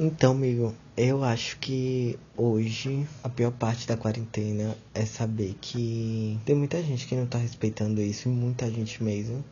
Então, 0.00 0.32
amigo, 0.32 0.75
eu 0.96 1.22
acho 1.22 1.58
que 1.58 2.18
hoje 2.37 3.06
a 3.22 3.28
pior 3.28 3.52
parte 3.52 3.87
da 3.87 3.96
quarentena 3.96 4.75
é 4.94 5.04
saber 5.04 5.54
que 5.61 6.40
tem 6.46 6.56
muita 6.56 6.82
gente 6.82 7.06
que 7.06 7.14
não 7.14 7.26
tá 7.26 7.38
respeitando 7.38 8.00
isso, 8.00 8.28
e 8.28 8.32
muita 8.32 8.70
gente 8.70 9.02
mesmo. 9.02 9.44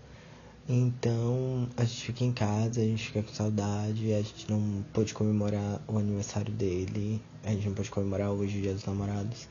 Então 0.73 1.69
a 1.77 1.83
gente 1.83 2.05
fica 2.05 2.25
em 2.25 2.33
casa, 2.33 2.81
a 2.81 2.85
gente 2.85 3.07
fica 3.07 3.25
com 3.25 3.35
saudade, 3.35 4.12
a 4.12 4.23
gente 4.23 4.49
não 4.49 4.85
pôde 4.93 5.12
comemorar 5.12 5.83
o 5.89 5.99
aniversário 5.99 6.53
dele, 6.53 7.21
a 7.43 7.50
gente 7.50 7.67
não 7.67 7.75
pode 7.75 7.91
comemorar 7.91 8.31
hoje 8.31 8.57
o 8.57 8.62
dia 8.62 8.73
dos 8.73 8.85
namorados. 8.85 9.49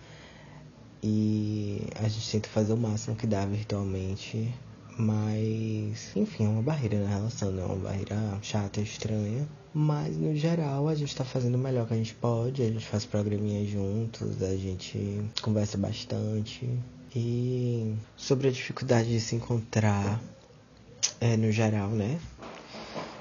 E 1.04 1.82
a 1.96 2.08
gente 2.08 2.32
tenta 2.32 2.48
fazer 2.48 2.72
o 2.72 2.78
máximo 2.78 3.18
que 3.18 3.28
dá 3.28 3.46
virtualmente. 3.46 4.50
Mas, 4.98 6.16
enfim, 6.16 6.46
é 6.46 6.48
uma 6.48 6.62
barreira 6.62 7.04
na 7.04 7.10
relação, 7.10 7.52
né? 7.52 7.66
Uma 7.66 7.76
barreira 7.76 8.40
chata, 8.42 8.80
estranha. 8.80 9.46
Mas 9.74 10.16
no 10.16 10.34
geral 10.34 10.88
a 10.88 10.96
gente 10.96 11.14
tá 11.14 11.26
fazendo 11.26 11.56
o 11.56 11.58
melhor 11.58 11.86
que 11.86 11.96
a 11.96 11.98
gente 11.98 12.16
pode, 12.16 12.62
a 12.62 12.70
gente 12.70 12.86
faz 12.86 13.06
programinha 13.06 13.66
juntos, 13.66 14.42
a 14.42 14.56
gente 14.56 15.22
conversa 15.42 15.78
bastante. 15.78 16.70
E 17.14 17.94
sobre 18.16 18.48
a 18.48 18.52
dificuldade 18.52 19.10
de 19.10 19.20
se 19.20 19.36
encontrar 19.36 20.22
é, 21.20 21.36
no 21.38 21.52
geral, 21.52 21.90
né? 21.90 22.20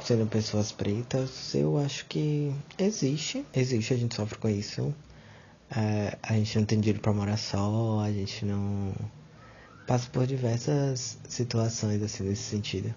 Sendo 0.00 0.26
pessoas 0.26 0.73
pretas, 0.73 1.55
eu 1.55 1.76
acho 1.78 2.07
que 2.07 2.55
existe. 2.78 3.45
Existe, 3.55 3.93
a 3.93 3.97
gente 3.97 4.14
sofre 4.14 4.38
com 4.38 4.49
isso. 4.49 4.95
É, 5.71 6.17
a 6.23 6.33
gente 6.35 6.59
não 6.59 6.64
tem 6.64 6.81
dinheiro 6.81 7.00
pra 7.00 7.12
morar 7.12 7.37
só, 7.37 8.00
a 8.00 8.11
gente 8.11 8.45
não. 8.45 8.93
Passa 9.87 10.09
por 10.11 10.26
diversas 10.26 11.19
situações 11.28 12.02
assim 12.02 12.25
nesse 12.25 12.43
sentido. 12.43 12.95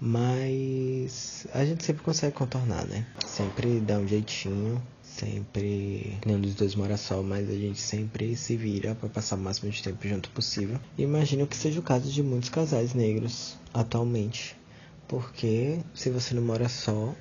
Mas 0.00 1.46
a 1.52 1.64
gente 1.64 1.84
sempre 1.84 2.02
consegue 2.02 2.34
contornar, 2.34 2.86
né? 2.86 3.06
Sempre 3.26 3.80
dá 3.80 3.98
um 3.98 4.08
jeitinho. 4.08 4.82
Sempre. 5.02 6.18
Nenhum 6.24 6.40
dos 6.40 6.54
dois 6.54 6.74
mora 6.74 6.96
só, 6.96 7.22
mas 7.22 7.50
a 7.50 7.54
gente 7.54 7.80
sempre 7.80 8.34
se 8.36 8.56
vira 8.56 8.94
para 8.94 9.08
passar 9.08 9.36
o 9.36 9.38
máximo 9.38 9.70
de 9.70 9.82
tempo 9.82 10.08
junto 10.08 10.30
possível. 10.30 10.78
E 10.96 11.02
imagino 11.02 11.46
que 11.46 11.56
seja 11.56 11.80
o 11.80 11.82
caso 11.82 12.10
de 12.10 12.22
muitos 12.22 12.48
casais 12.48 12.94
negros 12.94 13.58
atualmente. 13.74 14.56
Porque 15.06 15.80
se 15.92 16.08
você 16.08 16.32
não 16.32 16.42
mora 16.42 16.68
só, 16.68 17.14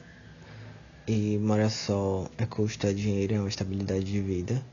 e 1.06 1.40
mora 1.40 1.70
só 1.70 2.30
é 2.38 2.46
custo, 2.46 2.86
é 2.86 2.94
dinheiro, 2.94 3.34
é 3.34 3.40
uma 3.40 3.50
estabilidade 3.50 4.04
de 4.04 4.22
vida. 4.22 4.64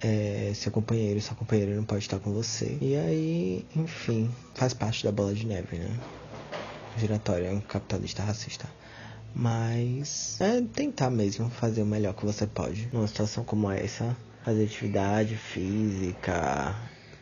É, 0.00 0.50
seu 0.54 0.72
companheiro, 0.72 1.20
sua 1.20 1.36
companheira 1.36 1.74
não 1.76 1.84
pode 1.84 2.02
estar 2.02 2.18
com 2.18 2.32
você. 2.32 2.76
E 2.80 2.96
aí, 2.96 3.64
enfim, 3.76 4.28
faz 4.54 4.74
parte 4.74 5.04
da 5.04 5.12
bola 5.12 5.32
de 5.32 5.46
neve, 5.46 5.78
né? 5.78 5.96
Giratória, 6.96 7.48
é 7.48 7.52
um 7.52 7.60
capitalista 7.60 8.22
racista. 8.22 8.68
Mas 9.34 10.36
é 10.40 10.60
tentar 10.60 11.10
mesmo 11.10 11.48
fazer 11.48 11.82
o 11.82 11.86
melhor 11.86 12.14
que 12.14 12.24
você 12.24 12.46
pode 12.46 12.88
numa 12.92 13.06
situação 13.06 13.44
como 13.44 13.70
essa. 13.70 14.16
Fazer 14.44 14.64
atividade 14.64 15.36
física, 15.36 16.74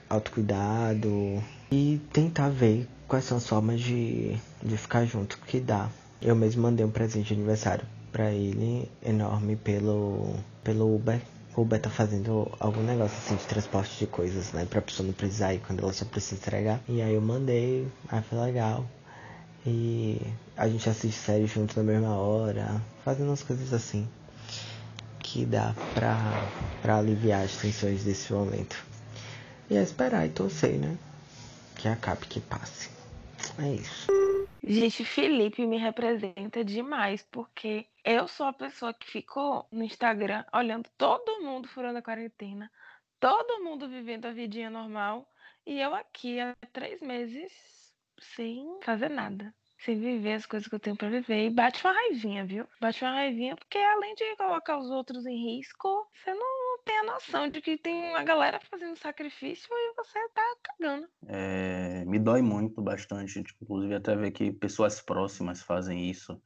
autocuidado 0.09 1.43
e 1.71 2.01
tentar 2.13 2.49
ver 2.49 2.89
quais 3.07 3.25
são 3.25 3.37
as 3.37 3.47
formas 3.47 3.81
de, 3.81 4.37
de 4.63 4.77
ficar 4.77 5.05
junto 5.05 5.39
que 5.39 5.61
dá. 5.61 5.89
Eu 6.21 6.35
mesmo 6.35 6.63
mandei 6.63 6.85
um 6.85 6.91
presente 6.91 7.29
de 7.29 7.35
aniversário 7.35 7.87
para 8.11 8.33
ele 8.33 8.91
enorme 9.05 9.57
pelo, 9.57 10.35
pelo 10.65 10.97
Uber. 10.97 11.21
O 11.57 11.63
Uber 11.63 11.81
tá 11.81 11.91
fazendo 11.91 12.51
algum 12.59 12.83
negócio 12.83 13.17
assim 13.19 13.37
de 13.37 13.45
transporte 13.45 13.99
de 13.99 14.07
coisas, 14.07 14.53
né? 14.53 14.67
Pra 14.69 14.81
pessoa 14.81 15.07
não 15.07 15.13
precisar 15.13 15.55
ir 15.55 15.61
quando 15.61 15.81
ela 15.81 15.93
só 15.93 16.05
precisa 16.05 16.37
entregar. 16.37 16.81
E 16.89 17.03
aí 17.03 17.15
eu 17.15 17.21
mandei, 17.21 17.87
aí 18.09 18.23
foi 18.23 18.39
legal. 18.39 18.87
E 19.67 20.19
a 20.57 20.69
gente 20.69 20.89
assiste 20.89 21.19
série 21.19 21.47
junto 21.47 21.77
na 21.77 21.83
mesma 21.83 22.17
hora, 22.17 22.81
fazendo 23.05 23.29
umas 23.29 23.43
coisas 23.43 23.73
assim 23.73 24.09
que 25.19 25.45
dá 25.45 25.75
pra, 25.95 26.17
pra 26.83 26.99
aliviar 26.99 27.45
as 27.45 27.57
tensões 27.57 28.05
desse 28.05 28.33
momento. 28.33 28.83
E 29.69 29.77
é 29.77 29.83
esperar 29.83 30.27
e 30.27 30.31
torcer, 30.31 30.79
né? 30.79 30.99
Que 31.77 31.89
acabe, 31.89 32.27
que 32.27 32.41
passe. 32.41 32.91
É 33.59 33.73
isso. 33.75 34.09
Gente, 34.63 35.05
Felipe 35.05 35.65
me 35.67 35.79
representa 35.79 36.65
demais, 36.65 37.27
porque 37.31 37.87
eu 38.05 38.27
sou 38.29 38.47
a 38.47 38.53
pessoa 38.53 38.93
que 38.93 39.07
ficou 39.07 39.67
no 39.71 39.85
Instagram 39.85 40.45
olhando 40.53 40.89
todo 40.99 41.43
mundo 41.43 41.69
furando 41.69 41.99
a 41.99 42.03
quarentena, 42.03 42.71
todo 43.19 43.63
mundo 43.63 43.89
vivendo 43.89 44.27
a 44.27 44.33
vidinha 44.33 44.69
normal, 44.69 45.27
e 45.67 45.81
eu 45.81 45.95
aqui 45.95 46.41
há 46.41 46.55
três 46.73 47.01
meses 47.01 47.53
sem 48.21 48.79
fazer 48.83 49.09
nada. 49.09 49.55
Sem 49.79 49.99
viver 49.99 50.35
as 50.35 50.45
coisas 50.45 50.69
que 50.69 50.75
eu 50.75 50.81
tenho 50.81 50.97
para 50.97 51.09
viver. 51.09 51.47
E 51.47 51.51
bate 51.51 51.83
uma 51.85 51.95
raivinha, 51.95 52.45
viu? 52.45 52.67
Bate 52.81 53.03
uma 53.03 53.15
raivinha, 53.15 53.57
porque 53.57 53.79
além 53.79 54.15
de 54.15 54.37
colocar 54.37 54.79
os 54.79 54.91
outros 54.91 55.25
em 55.25 55.57
risco, 55.57 56.07
você 56.15 56.35
não 56.35 56.79
tem 56.85 56.99
a 56.99 57.05
noção 57.05 57.49
de 57.49 57.63
que 57.63 57.79
tem 57.79 58.11
uma 58.11 58.23
galera 58.23 58.61
fazendo 58.71 58.97
sacrifício 58.97 59.69
e 59.73 59.95
você 59.95 60.19
tá 60.35 60.57
cagando. 60.63 61.09
É, 61.27 62.05
me 62.05 62.19
dói 62.19 62.43
muito, 62.43 62.83
bastante. 62.83 63.43
Tipo, 63.43 63.65
inclusive, 63.65 63.95
até 63.95 64.15
ver 64.15 64.33
que 64.33 64.53
pessoas 64.53 65.01
próximas 65.01 65.63
fazem 65.63 66.11
isso. 66.11 66.41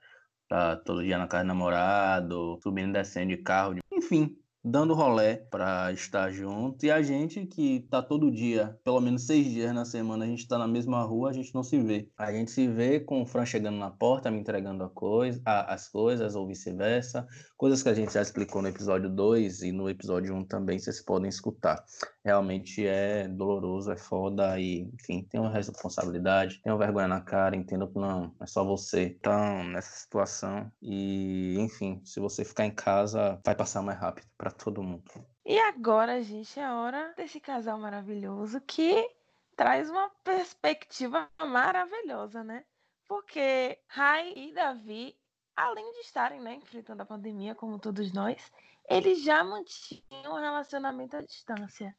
Tá 0.47 0.77
todo 0.77 1.03
dia 1.03 1.19
na 1.19 1.27
casa 1.27 1.45
do 1.45 1.49
namorado, 1.49 2.59
subindo 2.63 2.91
e 2.91 2.93
descendo 2.93 3.35
de 3.35 3.43
carro. 3.43 3.77
Enfim, 3.91 4.37
dando 4.65 4.95
rolé 4.95 5.37
para 5.51 5.93
estar 5.93 6.31
junto. 6.31 6.87
E 6.87 6.91
a 6.91 7.03
gente 7.03 7.45
que 7.45 7.87
tá 7.91 8.03
todo 8.03 8.31
dia, 8.31 8.79
pelo 8.83 9.01
menos 9.01 9.27
seis 9.27 9.45
dias 9.47 9.75
na 9.75 9.85
semana, 9.85 10.25
a 10.25 10.29
gente 10.29 10.49
tá 10.49 10.57
na 10.57 10.67
mesma 10.67 11.03
rua, 11.03 11.29
a 11.29 11.33
gente 11.33 11.55
não 11.55 11.63
se 11.63 11.79
vê. 11.79 12.09
A 12.17 12.33
gente 12.33 12.51
se 12.51 12.67
vê 12.67 12.99
com 12.99 13.23
o 13.23 13.27
Fran 13.27 13.45
chegando 13.45 13.77
na 13.77 13.91
porta, 13.91 14.31
me 14.31 14.41
entregando 14.41 14.83
a 14.83 14.89
coisa, 14.89 15.43
a, 15.45 15.75
as 15.75 15.89
coisas, 15.89 16.35
ou 16.35 16.47
vice-versa. 16.47 17.27
Coisas 17.57 17.83
que 17.83 17.89
a 17.91 17.95
gente 17.95 18.13
já 18.13 18.23
explicou 18.23 18.63
no 18.63 18.69
episódio 18.69 19.11
2 19.11 19.63
e 19.63 19.73
no 19.73 19.89
episódio 19.89 20.35
1 20.35 20.39
um 20.39 20.45
também, 20.45 20.79
vocês 20.79 21.03
podem 21.05 21.29
escutar. 21.29 21.85
Realmente 22.25 22.87
é 22.87 23.29
doloroso, 23.29 23.93
é 23.93 23.97
foda 23.97 24.59
e, 24.59 24.89
enfim, 24.95 25.27
tem 25.29 25.39
uma 25.39 25.51
responsabilidade, 25.51 26.61
tem 26.63 26.73
uma 26.73 26.79
vergonha 26.79 27.09
na 27.09 27.21
cara, 27.21 27.55
entendo 27.55 27.87
que 27.87 27.99
não, 27.99 28.35
é 28.41 28.47
só 28.47 28.65
você. 28.65 29.15
Então, 29.19 29.63
nessa 29.65 29.95
situação 29.95 30.71
e, 30.81 31.57
enfim, 31.59 32.01
se 32.03 32.19
você 32.19 32.45
ficar 32.45 32.65
em 32.65 32.71
casa, 32.71 33.39
vai 33.45 33.55
passar 33.55 33.83
mais 33.83 33.99
rápido 33.99 34.27
para 34.39 34.54
todo 34.59 34.83
mundo. 34.83 35.11
E 35.45 35.59
agora, 35.59 36.23
gente, 36.23 36.59
é 36.59 36.71
hora 36.71 37.13
desse 37.17 37.39
casal 37.41 37.79
maravilhoso 37.79 38.61
que 38.61 39.09
traz 39.55 39.91
uma 39.91 40.11
perspectiva 40.23 41.29
maravilhosa, 41.39 42.43
né? 42.43 42.65
Porque 43.07 43.79
Rai 43.87 44.33
e 44.35 44.53
Davi, 44.53 45.17
além 45.55 45.93
de 45.93 45.99
estarem 46.01 46.41
né, 46.41 46.55
enfrentando 46.55 47.03
a 47.03 47.07
pandemia, 47.07 47.55
como 47.55 47.79
todos 47.79 48.13
nós, 48.13 48.51
eles 48.89 49.23
já 49.23 49.45
mantinham 49.45 50.35
um 50.35 50.41
relacionamento 50.41 51.17
à 51.17 51.21
distância. 51.21 51.95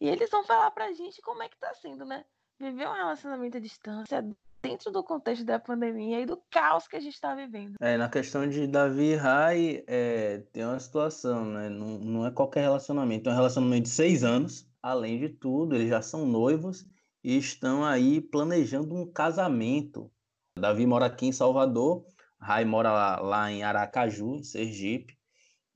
E 0.00 0.08
eles 0.08 0.30
vão 0.30 0.44
falar 0.44 0.70
pra 0.70 0.92
gente 0.92 1.20
como 1.22 1.42
é 1.42 1.48
que 1.48 1.56
tá 1.58 1.72
sendo, 1.74 2.04
né? 2.04 2.24
Viver 2.58 2.88
um 2.88 2.92
relacionamento 2.92 3.58
à 3.58 3.60
distância 3.60 4.22
dentro 4.68 4.90
do 4.90 5.02
contexto 5.02 5.44
da 5.44 5.58
pandemia 5.58 6.20
e 6.20 6.26
do 6.26 6.40
caos 6.50 6.88
que 6.88 6.96
a 6.96 7.00
gente 7.00 7.14
está 7.14 7.34
vivendo. 7.34 7.76
É, 7.80 7.96
na 7.96 8.08
questão 8.08 8.48
de 8.48 8.66
Davi 8.66 9.12
e 9.12 9.14
Rai, 9.14 9.84
é, 9.86 10.38
tem 10.52 10.64
uma 10.64 10.78
situação, 10.78 11.44
né? 11.44 11.68
Não, 11.68 11.98
não 11.98 12.26
é 12.26 12.30
qualquer 12.30 12.62
relacionamento, 12.62 13.28
é 13.28 13.32
um 13.32 13.36
relacionamento 13.36 13.84
de 13.84 13.90
seis 13.90 14.24
anos. 14.24 14.68
Além 14.82 15.18
de 15.18 15.28
tudo, 15.28 15.74
eles 15.74 15.88
já 15.88 16.00
são 16.00 16.26
noivos 16.26 16.86
e 17.22 17.36
estão 17.36 17.84
aí 17.84 18.20
planejando 18.20 18.94
um 18.94 19.06
casamento. 19.10 20.10
Davi 20.58 20.86
mora 20.86 21.06
aqui 21.06 21.26
em 21.26 21.32
Salvador, 21.32 22.04
Rai 22.38 22.64
mora 22.64 22.92
lá, 22.92 23.20
lá 23.20 23.50
em 23.50 23.62
Aracaju, 23.62 24.36
em 24.36 24.42
Sergipe. 24.42 25.16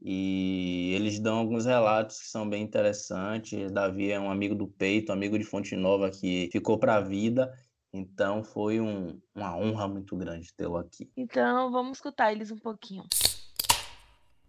E 0.03 0.93
eles 0.95 1.19
dão 1.19 1.39
alguns 1.39 1.67
relatos 1.67 2.21
que 2.21 2.29
são 2.29 2.49
bem 2.49 2.63
interessantes. 2.63 3.71
Davi 3.71 4.11
é 4.11 4.19
um 4.19 4.31
amigo 4.31 4.55
do 4.55 4.67
peito, 4.67 5.13
amigo 5.13 5.39
de 5.39 5.45
Fonte 5.45 5.77
Nova 5.77 6.11
que 6.11 6.49
ficou 6.51 6.79
para 6.79 6.97
a 6.97 7.01
vida. 7.01 7.53
Então 7.93 8.45
foi 8.45 8.81
um, 8.81 9.21
uma 9.35 9.57
honra 9.57 9.89
muito 9.89 10.17
grande 10.17 10.55
tê-lo 10.55 10.77
aqui. 10.77 11.11
Então 11.17 11.71
vamos 11.71 11.99
escutar 11.99 12.33
eles 12.33 12.51
um 12.51 12.59
pouquinho. 12.59 13.05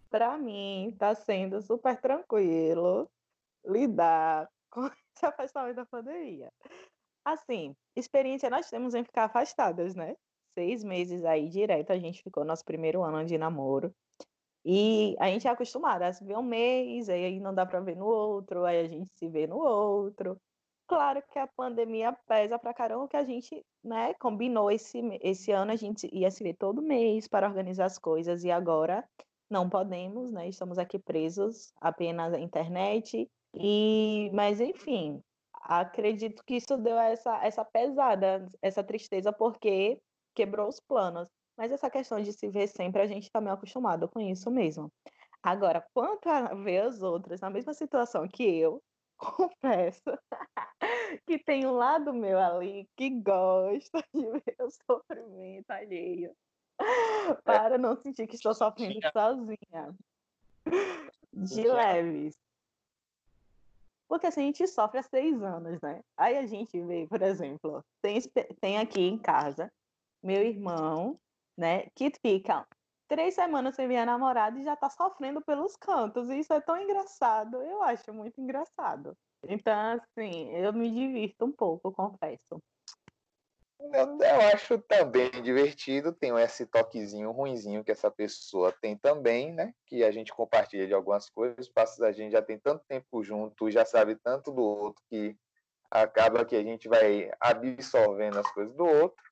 Para 0.08 0.38
mim, 0.38 0.90
está 0.90 1.14
sendo 1.14 1.60
super 1.60 2.00
tranquilo 2.00 3.10
lidar 3.64 4.48
com 4.70 4.82
esse 5.16 5.26
afastamento 5.26 5.76
da 5.76 5.86
pandemia. 5.86 6.52
Assim, 7.24 7.74
experiência 7.96 8.50
nós 8.50 8.68
temos 8.68 8.94
em 8.94 9.04
ficar 9.04 9.24
afastadas, 9.24 9.94
né? 9.94 10.14
Seis 10.54 10.84
meses 10.84 11.24
aí 11.24 11.48
direto, 11.48 11.92
a 11.92 11.98
gente 11.98 12.22
ficou 12.22 12.44
nosso 12.44 12.64
primeiro 12.64 13.02
ano 13.02 13.24
de 13.24 13.38
namoro. 13.38 13.94
E 14.64 15.16
a 15.18 15.28
gente 15.28 15.48
é 15.48 15.50
acostumada 15.50 16.06
a 16.06 16.12
se 16.12 16.24
ver 16.24 16.36
um 16.36 16.42
mês, 16.42 17.08
aí 17.08 17.40
não 17.40 17.54
dá 17.54 17.66
para 17.66 17.80
ver 17.80 17.96
no 17.96 18.06
outro, 18.06 18.64
aí 18.64 18.78
a 18.78 18.88
gente 18.88 19.10
se 19.16 19.28
vê 19.28 19.46
no 19.46 19.56
outro. 19.56 20.40
Claro 20.92 21.22
que 21.32 21.38
a 21.38 21.46
pandemia 21.46 22.12
pesa 22.28 22.58
pra 22.58 22.74
caramba, 22.74 23.08
que 23.08 23.16
a 23.16 23.24
gente, 23.24 23.64
né, 23.82 24.12
combinou 24.20 24.70
esse, 24.70 25.00
esse 25.22 25.50
ano, 25.50 25.72
a 25.72 25.76
gente 25.76 26.06
ia 26.12 26.30
se 26.30 26.44
ver 26.44 26.54
todo 26.54 26.82
mês 26.82 27.26
para 27.26 27.48
organizar 27.48 27.86
as 27.86 27.98
coisas, 27.98 28.44
e 28.44 28.50
agora 28.50 29.02
não 29.48 29.70
podemos, 29.70 30.30
né, 30.30 30.50
estamos 30.50 30.76
aqui 30.76 30.98
presos 30.98 31.72
apenas 31.80 32.34
à 32.34 32.38
internet, 32.38 33.26
e, 33.54 34.30
mas 34.34 34.60
enfim, 34.60 35.22
acredito 35.62 36.44
que 36.44 36.56
isso 36.56 36.76
deu 36.76 36.98
essa, 36.98 37.42
essa 37.42 37.64
pesada, 37.64 38.46
essa 38.60 38.84
tristeza, 38.84 39.32
porque 39.32 39.98
quebrou 40.34 40.68
os 40.68 40.78
planos. 40.78 41.26
Mas 41.56 41.72
essa 41.72 41.88
questão 41.88 42.20
de 42.20 42.34
se 42.34 42.48
ver 42.50 42.66
sempre, 42.66 43.00
a 43.00 43.06
gente 43.06 43.24
está 43.24 43.40
meio 43.40 43.54
acostumado 43.54 44.10
com 44.10 44.20
isso 44.20 44.50
mesmo. 44.50 44.92
Agora, 45.42 45.82
quanto 45.94 46.28
a 46.28 46.52
ver 46.54 46.82
as 46.82 47.00
outras 47.00 47.40
na 47.40 47.48
mesma 47.48 47.72
situação 47.72 48.28
que 48.28 48.42
eu, 48.44 48.82
confesso 49.60 50.18
que 51.26 51.38
tem 51.38 51.66
um 51.66 51.72
lado 51.72 52.12
meu 52.12 52.38
ali 52.38 52.88
que 52.96 53.10
gosta 53.10 54.04
de 54.14 54.22
ver 54.22 54.56
o 54.60 54.70
sofrimento 54.70 55.70
alheio 55.70 56.34
para 57.44 57.78
não 57.78 57.96
sentir 57.96 58.26
que 58.26 58.34
estou 58.34 58.54
sofrendo 58.54 59.00
sozinha. 59.12 59.94
De 61.32 61.68
leves. 61.68 62.36
Porque 64.08 64.26
assim, 64.26 64.42
a 64.42 64.44
gente 64.46 64.66
sofre 64.66 64.98
há 64.98 65.02
seis 65.02 65.40
anos, 65.42 65.80
né? 65.80 66.02
Aí 66.16 66.36
a 66.36 66.44
gente 66.44 66.80
vê, 66.82 67.06
por 67.06 67.22
exemplo, 67.22 67.84
tem, 68.02 68.20
tem 68.60 68.78
aqui 68.78 69.00
em 69.00 69.16
casa 69.16 69.72
meu 70.22 70.42
irmão, 70.42 71.18
né, 71.56 71.88
que 71.94 72.10
fica 72.24 72.66
três 73.12 73.34
semanas 73.34 73.76
sem 73.76 73.86
ver 73.86 73.98
a 73.98 74.06
namorada 74.06 74.58
e 74.58 74.64
já 74.64 74.74
tá 74.74 74.88
sofrendo 74.88 75.42
pelos 75.42 75.76
cantos. 75.76 76.30
E 76.30 76.38
isso 76.38 76.50
é 76.54 76.62
tão 76.62 76.80
engraçado, 76.80 77.60
eu 77.60 77.82
acho 77.82 78.10
muito 78.10 78.40
engraçado. 78.40 79.14
Então, 79.46 80.00
assim, 80.00 80.50
eu 80.56 80.72
me 80.72 80.90
divirto 80.90 81.44
um 81.44 81.52
pouco, 81.52 81.92
confesso. 81.92 82.58
Eu, 83.78 84.18
eu, 84.18 84.40
acho 84.54 84.78
também 84.78 85.30
divertido, 85.42 86.10
tem 86.10 86.34
esse 86.38 86.64
toquezinho 86.64 87.32
ruinzinho 87.32 87.84
que 87.84 87.90
essa 87.90 88.10
pessoa 88.10 88.72
tem 88.80 88.96
também, 88.96 89.52
né? 89.52 89.74
Que 89.84 90.02
a 90.04 90.10
gente 90.10 90.32
compartilha 90.32 90.86
de 90.86 90.94
algumas 90.94 91.28
coisas, 91.28 91.68
passa 91.68 92.06
a 92.06 92.12
gente 92.12 92.32
já 92.32 92.40
tem 92.40 92.58
tanto 92.58 92.82
tempo 92.88 93.22
junto, 93.22 93.70
já 93.70 93.84
sabe 93.84 94.16
tanto 94.16 94.50
do 94.50 94.62
outro 94.62 95.02
que 95.10 95.36
acaba 95.90 96.46
que 96.46 96.56
a 96.56 96.62
gente 96.62 96.88
vai 96.88 97.30
absorvendo 97.38 98.38
as 98.38 98.50
coisas 98.52 98.74
do 98.74 98.86
outro. 98.86 99.22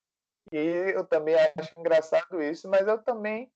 E 0.52 0.59
eu 0.59 1.07
também 1.07 1.35
acho 1.57 1.72
engraçado 1.78 2.42
isso, 2.42 2.68
mas 2.68 2.87
eu 2.87 2.98
também 2.98 3.50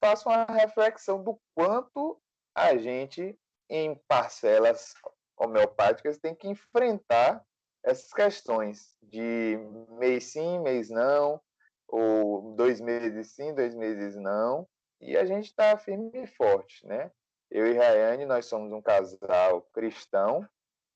faço 0.00 0.28
uma 0.28 0.44
reflexão 0.44 1.22
do 1.22 1.38
quanto 1.54 2.20
a 2.54 2.76
gente, 2.76 3.38
em 3.68 3.94
parcelas 4.08 4.94
homeopáticas, 5.36 6.18
tem 6.18 6.34
que 6.34 6.48
enfrentar 6.48 7.44
essas 7.84 8.12
questões 8.12 8.94
de 9.02 9.56
mês 9.90 10.32
sim, 10.32 10.58
mês 10.60 10.90
não, 10.90 11.40
ou 11.86 12.54
dois 12.54 12.80
meses 12.80 13.32
sim, 13.32 13.54
dois 13.54 13.74
meses 13.74 14.16
não, 14.16 14.68
e 15.00 15.16
a 15.16 15.24
gente 15.24 15.46
está 15.46 15.76
firme 15.78 16.10
e 16.14 16.26
forte, 16.26 16.86
né? 16.86 17.10
Eu 17.50 17.66
e 17.66 17.76
Rayane, 17.76 18.26
nós 18.26 18.46
somos 18.46 18.72
um 18.72 18.82
casal 18.82 19.62
cristão, 19.72 20.46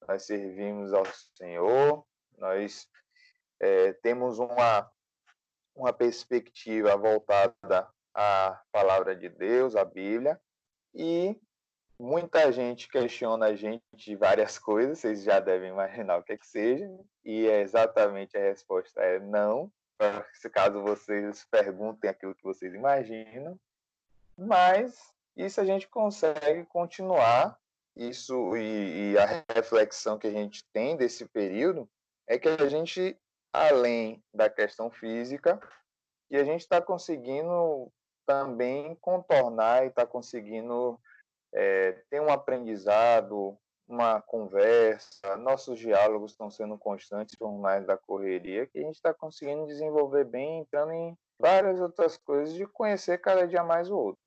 nós 0.07 0.25
servimos 0.25 0.93
ao 0.93 1.05
Senhor, 1.37 2.05
nós 2.37 2.89
é, 3.61 3.93
temos 3.95 4.39
uma, 4.39 4.91
uma 5.75 5.93
perspectiva 5.93 6.97
voltada 6.97 7.89
à 8.15 8.61
palavra 8.71 9.15
de 9.15 9.29
Deus, 9.29 9.77
à 9.77 9.85
Bíblia, 9.85 10.41
e 10.95 11.41
Muita 12.03 12.51
gente 12.51 12.89
questiona 12.89 13.47
a 13.47 13.55
gente 13.55 13.85
de 13.95 14.17
várias 14.17 14.59
coisas, 14.59 14.99
vocês 14.99 15.23
já 15.23 15.39
devem 15.39 15.71
imaginar 15.71 16.19
o 16.19 16.23
que 16.25 16.33
é 16.33 16.37
que 16.37 16.47
seja, 16.49 16.91
e 17.25 17.47
é 17.47 17.61
exatamente 17.61 18.37
a 18.37 18.41
resposta 18.41 19.01
é 19.01 19.21
não, 19.21 19.71
se 20.33 20.51
caso 20.51 20.83
vocês 20.83 21.47
perguntem 21.49 22.11
aquilo 22.11 22.35
que 22.35 22.43
vocês 22.43 22.75
imaginam, 22.75 23.57
mas 24.37 24.99
isso 25.37 25.61
a 25.61 25.65
gente 25.65 25.87
consegue 25.87 26.67
continuar, 26.67 27.57
isso 27.95 28.57
e, 28.57 29.13
e 29.13 29.19
a 29.19 29.45
reflexão 29.55 30.19
que 30.19 30.27
a 30.27 30.33
gente 30.33 30.65
tem 30.73 30.97
desse 30.97 31.25
período 31.27 31.89
é 32.27 32.37
que 32.37 32.49
a 32.49 32.69
gente, 32.69 33.17
além 33.53 34.21
da 34.35 34.51
questão 34.51 34.91
física, 34.91 35.61
e 36.29 36.37
a 36.37 36.43
gente 36.43 36.63
está 36.63 36.83
conseguindo 36.83 37.93
também 38.27 38.95
contornar 38.97 39.85
e 39.85 39.89
está 39.89 40.07
conseguindo 40.07 40.99
é, 41.53 41.93
tem 42.09 42.21
um 42.21 42.31
aprendizado, 42.31 43.57
uma 43.87 44.23
conversa, 44.23 45.37
nossos 45.37 45.79
diálogos 45.79 46.33
estão 46.33 46.51
sendo 46.51 46.79
constantes 46.79 47.35
por 47.35 47.53
mais 47.53 47.87
da 47.87 47.97
correria, 47.97 48.67
que 48.67 48.79
a 48.79 48.83
gente 48.83 48.95
está 48.95 49.13
conseguindo 49.13 49.67
desenvolver 49.67 50.25
bem, 50.25 50.61
entrando 50.61 50.93
em 50.93 51.17
várias 51.39 51.81
outras 51.81 52.17
coisas, 52.17 52.55
de 52.55 52.67
conhecer 52.67 53.19
cada 53.19 53.47
dia 53.47 53.63
mais 53.63 53.91
o 53.91 53.97
outro. 53.97 54.23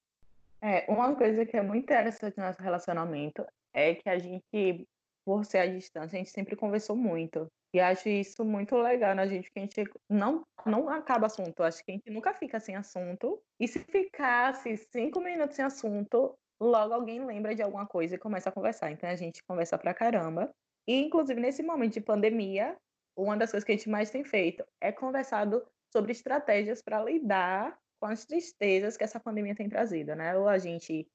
É, 0.62 0.86
uma 0.88 1.16
coisa 1.16 1.46
que 1.46 1.58
é 1.58 1.62
muito 1.62 1.84
interessante 1.84 2.38
no 2.38 2.44
nosso 2.44 2.62
relacionamento 2.62 3.46
é 3.74 3.96
que 3.96 4.10
a 4.10 4.18
gente, 4.18 4.88
por 5.26 5.44
ser 5.44 5.58
à 5.58 5.66
distância, 5.66 6.16
a 6.16 6.20
gente 6.20 6.30
sempre 6.30 6.56
conversou 6.56 6.96
muito. 6.96 7.48
E 7.74 7.80
acho 7.80 8.08
isso 8.08 8.46
muito 8.46 8.78
legal 8.78 9.14
na 9.16 9.26
gente, 9.28 9.52
que 9.52 9.60
a 9.60 9.62
gente 9.62 9.84
não, 10.10 10.44
não 10.66 10.88
acaba 10.88 11.26
assunto. 11.26 11.62
Acho 11.62 11.84
que 11.84 11.92
a 11.92 11.96
gente 11.96 12.10
nunca 12.10 12.34
fica 12.34 12.60
sem 12.60 12.76
assunto. 12.76 13.42
E 13.60 13.68
se 13.68 13.80
ficasse 13.80 14.78
cinco 14.78 15.20
minutos 15.20 15.58
sem 15.58 15.66
assunto, 15.66 16.38
logo 16.62 16.94
alguém 16.94 17.26
lembra 17.26 17.54
de 17.54 17.62
alguma 17.62 17.86
coisa 17.86 18.16
e 18.16 18.20
começa 18.20 18.50
a 18.50 18.52
conversar. 18.52 18.92
Então 18.92 19.10
a 19.10 19.16
gente 19.16 19.44
conversa 19.44 19.78
pra 19.78 19.94
caramba. 19.94 20.50
E, 20.88 21.02
inclusive, 21.02 21.42
nesse 21.42 21.64
momento 21.64 21.96
de 21.96 22.02
pandemia, 22.02 22.78
uma 23.18 23.36
das 23.36 23.52
coisas 23.52 23.66
que 23.66 23.72
a 23.72 23.76
gente 23.76 23.90
mais 23.90 24.10
tem 24.12 24.24
feito 24.24 24.64
é 24.80 24.92
conversado 24.92 25.66
sobre 25.92 26.12
estratégias 26.12 26.82
para 26.82 27.04
lidar 27.04 27.78
com 28.00 28.06
as 28.06 28.26
tristezas 28.26 28.96
que 28.96 29.04
essa 29.04 29.20
pandemia 29.20 29.56
tem 29.56 29.68
trazido, 29.68 30.16
né? 30.16 30.38
Ou 30.38 30.48
a 30.48 30.58
gente 30.58 31.08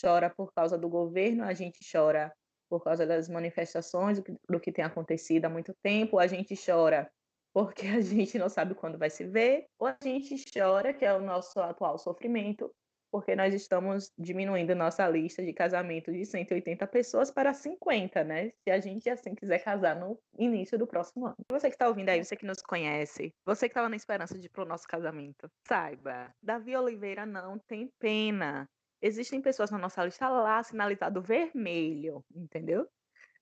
chora 0.00 0.30
por 0.30 0.52
causa 0.52 0.78
do 0.78 0.88
governo, 0.88 1.44
a 1.44 1.52
gente 1.52 1.78
chora 1.90 2.32
por 2.70 2.82
causa 2.82 3.04
das 3.04 3.28
manifestações, 3.28 4.22
do 4.48 4.60
que, 4.60 4.72
tem 4.72 4.84
acontecido 4.84 5.44
há 5.44 5.48
muito 5.50 5.74
tempo, 5.82 6.18
a 6.18 6.26
gente 6.26 6.54
chora 6.56 7.10
porque 7.52 7.86
a 7.88 8.00
gente 8.00 8.38
não 8.38 8.48
sabe 8.48 8.74
quando 8.74 8.96
vai 8.96 9.10
se 9.10 9.24
ver, 9.24 9.66
ou 9.78 9.88
a 9.88 9.96
gente 10.02 10.36
chora, 10.54 10.94
que 10.94 11.04
é 11.04 11.12
o 11.12 11.20
nosso 11.20 11.60
atual 11.60 11.98
sofrimento, 11.98 12.72
porque 13.10 13.34
nós 13.34 13.52
estamos 13.52 14.12
diminuindo 14.16 14.74
nossa 14.74 15.08
lista 15.08 15.44
de 15.44 15.52
casamento 15.52 16.12
de 16.12 16.24
180 16.24 16.86
pessoas 16.86 17.30
para 17.30 17.52
50, 17.52 18.22
né? 18.22 18.52
Se 18.62 18.70
a 18.70 18.78
gente 18.78 19.10
assim 19.10 19.34
quiser 19.34 19.58
casar 19.64 19.96
no 19.96 20.16
início 20.38 20.78
do 20.78 20.86
próximo 20.86 21.26
ano. 21.26 21.36
Você 21.50 21.68
que 21.68 21.74
está 21.74 21.88
ouvindo 21.88 22.08
aí, 22.08 22.24
você 22.24 22.36
que 22.36 22.46
nos 22.46 22.62
conhece, 22.62 23.34
você 23.44 23.68
que 23.68 23.72
estava 23.72 23.88
na 23.88 23.96
esperança 23.96 24.38
de 24.38 24.46
ir 24.46 24.50
para 24.50 24.62
o 24.62 24.68
nosso 24.68 24.86
casamento, 24.86 25.50
saiba, 25.66 26.32
Davi 26.40 26.76
Oliveira 26.76 27.26
não 27.26 27.58
tem 27.58 27.90
pena. 27.98 28.68
Existem 29.02 29.40
pessoas 29.40 29.70
na 29.70 29.78
nossa 29.78 30.04
lista 30.04 30.28
lá 30.28 30.62
sinalizado 30.62 31.22
vermelho, 31.22 32.24
entendeu? 32.34 32.86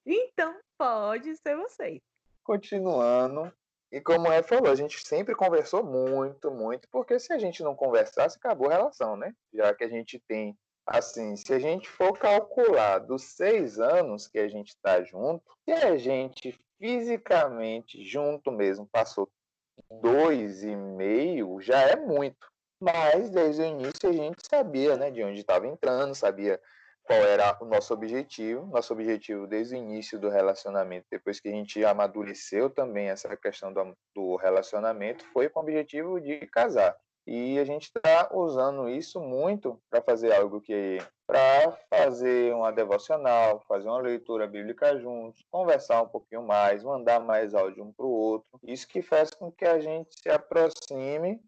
Então 0.07 0.55
pode 0.77 1.37
ser 1.37 1.57
você. 1.57 2.01
Continuando, 2.45 3.53
e 3.91 4.01
como 4.01 4.31
é 4.31 4.43
falou, 4.43 4.71
a 4.71 4.75
gente 4.75 5.01
sempre 5.07 5.35
conversou 5.35 5.83
muito, 5.83 6.51
muito, 6.51 6.89
porque 6.91 7.19
se 7.19 7.33
a 7.33 7.39
gente 7.39 7.63
não 7.63 7.75
conversasse, 7.75 8.37
acabou 8.37 8.69
a 8.69 8.75
relação, 8.75 9.17
né? 9.17 9.35
Já 9.53 9.75
que 9.75 9.85
a 9.85 9.89
gente 9.89 10.19
tem, 10.29 10.57
assim, 10.87 11.35
se 11.37 11.53
a 11.53 11.59
gente 11.59 11.89
for 11.89 12.17
calcular 12.19 12.99
dos 12.99 13.23
seis 13.23 13.81
anos 13.81 14.29
que 14.29 14.39
a 14.39 14.49
gente 14.49 14.69
está 14.69 15.03
junto, 15.03 15.45
se 15.65 15.73
a 15.73 15.97
gente 15.97 16.59
fisicamente 16.79 18.05
junto 18.05 18.53
mesmo 18.53 18.87
passou 18.87 19.29
dois 20.01 20.63
e 20.63 20.77
meio, 20.77 21.61
já 21.61 21.81
é 21.81 21.97
muito. 21.97 22.47
Mas 22.81 23.31
desde 23.31 23.63
o 23.63 23.67
início 23.67 24.09
a 24.09 24.13
gente 24.13 24.47
sabia, 24.49 24.97
né, 24.97 25.11
de 25.11 25.23
onde 25.23 25.41
estava 25.41 25.67
entrando, 25.67 26.15
sabia 26.15 26.61
qual 27.03 27.19
era 27.21 27.57
o 27.61 27.65
nosso 27.65 27.93
objetivo. 27.93 28.67
Nosso 28.67 28.93
objetivo 28.93 29.47
desde 29.47 29.75
o 29.75 29.79
início 29.79 30.19
do 30.19 30.29
relacionamento, 30.29 31.07
depois 31.11 31.41
que 31.41 31.49
a 31.49 31.53
gente 31.53 31.85
amadureceu 31.85 32.71
também 32.71 33.09
essa 33.09 33.35
questão 33.37 33.73
do, 33.73 33.97
do 34.15 34.37
relacionamento, 34.37 35.25
foi 35.33 35.49
com 35.49 35.61
o 35.61 35.63
objetivo 35.63 36.21
de 36.21 36.47
casar. 36.47 36.97
E 37.27 37.59
a 37.59 37.65
gente 37.65 37.85
está 37.85 38.31
usando 38.33 38.89
isso 38.89 39.21
muito 39.21 39.79
para 39.91 40.01
fazer 40.01 40.33
algo 40.33 40.63
que 40.63 40.99
para 41.27 41.73
fazer 41.91 42.55
uma 42.55 42.73
devocional, 42.73 43.63
fazer 43.69 43.87
uma 43.87 44.01
leitura 44.01 44.47
bíblica 44.47 44.99
juntos, 44.99 45.45
conversar 45.51 46.01
um 46.01 46.09
pouquinho 46.09 46.43
mais, 46.43 46.83
mandar 46.83 47.21
mais 47.21 47.55
áudio 47.55 47.85
um 47.85 47.93
para 47.93 48.07
o 48.07 48.11
outro. 48.11 48.49
Isso 48.63 48.89
que 48.89 49.03
faz 49.03 49.31
com 49.31 49.53
que 49.53 49.67
a 49.67 49.79
gente 49.79 50.09
se 50.19 50.31
aproxime 50.31 51.39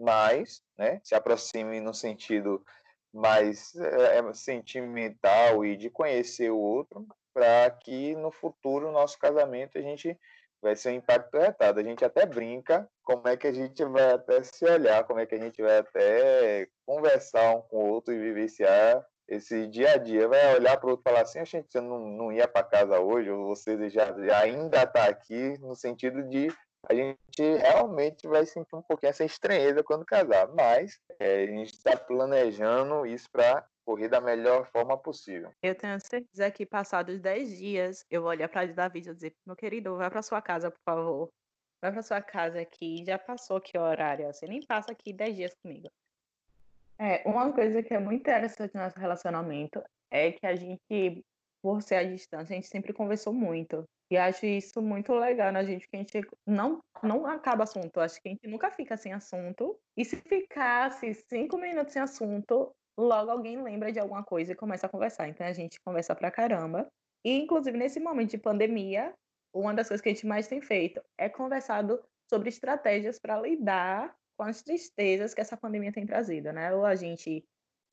mais, 0.00 0.62
né? 0.78 1.00
Se 1.04 1.14
aproxime 1.14 1.80
no 1.80 1.94
sentido 1.94 2.64
mais 3.12 3.74
é, 3.76 4.32
sentimental 4.32 5.64
e 5.64 5.76
de 5.76 5.90
conhecer 5.90 6.50
o 6.50 6.58
outro, 6.58 7.06
para 7.34 7.70
que 7.70 8.14
no 8.16 8.30
futuro, 8.30 8.88
o 8.88 8.92
nosso 8.92 9.18
casamento, 9.18 9.78
a 9.78 9.82
gente 9.82 10.18
vai 10.62 10.76
ser 10.76 10.90
um 10.90 10.94
impacto 10.96 11.36
retado. 11.38 11.80
A 11.80 11.82
gente 11.82 12.04
até 12.04 12.26
brinca 12.26 12.88
como 13.02 13.26
é 13.28 13.36
que 13.36 13.46
a 13.46 13.52
gente 13.52 13.84
vai 13.84 14.12
até 14.12 14.42
se 14.42 14.64
olhar, 14.64 15.04
como 15.04 15.20
é 15.20 15.26
que 15.26 15.34
a 15.34 15.40
gente 15.40 15.60
vai 15.62 15.78
até 15.78 16.68
conversar 16.86 17.56
um 17.56 17.62
com 17.62 17.84
o 17.84 17.88
outro 17.90 18.12
e 18.12 18.18
vivenciar 18.18 19.04
esse 19.28 19.66
dia 19.66 19.92
a 19.92 19.96
dia. 19.96 20.28
Vai 20.28 20.54
olhar 20.54 20.76
para 20.76 20.86
o 20.86 20.90
outro 20.90 21.02
e 21.06 21.10
falar 21.10 21.22
assim, 21.22 21.44
gente 21.44 21.70
você 21.70 21.80
não, 21.80 21.98
não 21.98 22.32
ia 22.32 22.46
para 22.46 22.64
casa 22.64 23.00
hoje, 23.00 23.30
ou 23.30 23.46
você 23.46 23.88
já, 23.88 24.12
já 24.24 24.40
ainda 24.40 24.82
está 24.82 25.06
aqui, 25.06 25.56
no 25.60 25.74
sentido 25.74 26.22
de 26.24 26.48
a 26.88 26.94
gente 26.94 27.56
realmente 27.58 28.26
vai 28.26 28.44
sentir 28.46 28.74
um 28.74 28.82
pouquinho 28.82 29.10
essa 29.10 29.24
estranheza 29.24 29.82
quando 29.82 30.04
casar, 30.04 30.48
mas 30.54 30.98
é, 31.18 31.44
a 31.44 31.46
gente 31.46 31.72
está 31.72 31.96
planejando 31.96 33.06
isso 33.06 33.28
para 33.30 33.66
correr 33.84 34.08
da 34.08 34.20
melhor 34.20 34.66
forma 34.70 34.96
possível. 34.96 35.52
Eu 35.62 35.74
tenho 35.74 35.98
certeza 36.00 36.50
que 36.50 36.64
passados 36.64 37.20
10 37.20 37.58
dias 37.58 38.06
eu 38.10 38.22
vou 38.22 38.30
olhar 38.30 38.48
para 38.48 38.66
Davi 38.66 39.00
e 39.00 39.02
dizer, 39.02 39.34
meu 39.46 39.56
querido, 39.56 39.96
vai 39.96 40.10
para 40.10 40.22
sua 40.22 40.40
casa, 40.40 40.70
por 40.70 40.80
favor. 40.84 41.30
Vai 41.82 41.92
para 41.92 42.02
sua 42.02 42.20
casa 42.20 42.60
aqui, 42.60 43.04
já 43.06 43.18
passou 43.18 43.56
aqui 43.56 43.76
o 43.76 43.80
horário, 43.80 44.26
você 44.26 44.46
nem 44.46 44.60
passa 44.66 44.92
aqui 44.92 45.12
10 45.12 45.36
dias 45.36 45.54
comigo. 45.62 45.90
É, 46.98 47.26
uma 47.26 47.50
coisa 47.52 47.82
que 47.82 47.94
é 47.94 47.98
muito 47.98 48.20
interessante 48.20 48.74
no 48.74 48.82
nosso 48.82 48.98
relacionamento 48.98 49.82
é 50.10 50.32
que 50.32 50.46
a 50.46 50.54
gente, 50.54 51.24
por 51.62 51.80
ser 51.80 51.94
à 51.94 52.04
distância, 52.04 52.52
a 52.52 52.56
gente 52.56 52.68
sempre 52.68 52.92
conversou 52.92 53.32
muito. 53.32 53.88
E 54.10 54.16
acho 54.16 54.44
isso 54.44 54.82
muito 54.82 55.14
legal 55.14 55.52
na 55.52 55.62
gente, 55.62 55.88
que 55.88 55.96
a 55.96 55.98
gente 56.00 56.20
não, 56.44 56.82
não 57.00 57.26
acaba 57.26 57.62
assunto. 57.62 58.00
Acho 58.00 58.20
que 58.20 58.28
a 58.28 58.32
gente 58.32 58.48
nunca 58.48 58.70
fica 58.70 58.96
sem 58.96 59.12
assunto. 59.12 59.78
E 59.96 60.04
se 60.04 60.16
ficasse 60.16 61.14
cinco 61.14 61.56
minutos 61.56 61.92
sem 61.92 62.02
assunto, 62.02 62.74
logo 62.98 63.30
alguém 63.30 63.62
lembra 63.62 63.92
de 63.92 64.00
alguma 64.00 64.24
coisa 64.24 64.52
e 64.52 64.56
começa 64.56 64.86
a 64.86 64.90
conversar. 64.90 65.28
Então 65.28 65.46
a 65.46 65.52
gente 65.52 65.80
conversa 65.80 66.14
pra 66.14 66.30
caramba. 66.30 66.88
E, 67.24 67.38
inclusive, 67.38 67.78
nesse 67.78 68.00
momento 68.00 68.30
de 68.30 68.38
pandemia, 68.38 69.14
uma 69.54 69.72
das 69.74 69.86
coisas 69.86 70.02
que 70.02 70.08
a 70.08 70.12
gente 70.12 70.26
mais 70.26 70.48
tem 70.48 70.60
feito 70.60 71.00
é 71.16 71.28
conversado 71.28 72.02
sobre 72.28 72.48
estratégias 72.48 73.18
para 73.18 73.40
lidar 73.40 74.14
com 74.36 74.44
as 74.44 74.62
tristezas 74.62 75.34
que 75.34 75.40
essa 75.40 75.56
pandemia 75.56 75.92
tem 75.92 76.06
trazido, 76.06 76.52
né? 76.52 76.74
Ou 76.74 76.84
a 76.84 76.96
gente 76.96 77.44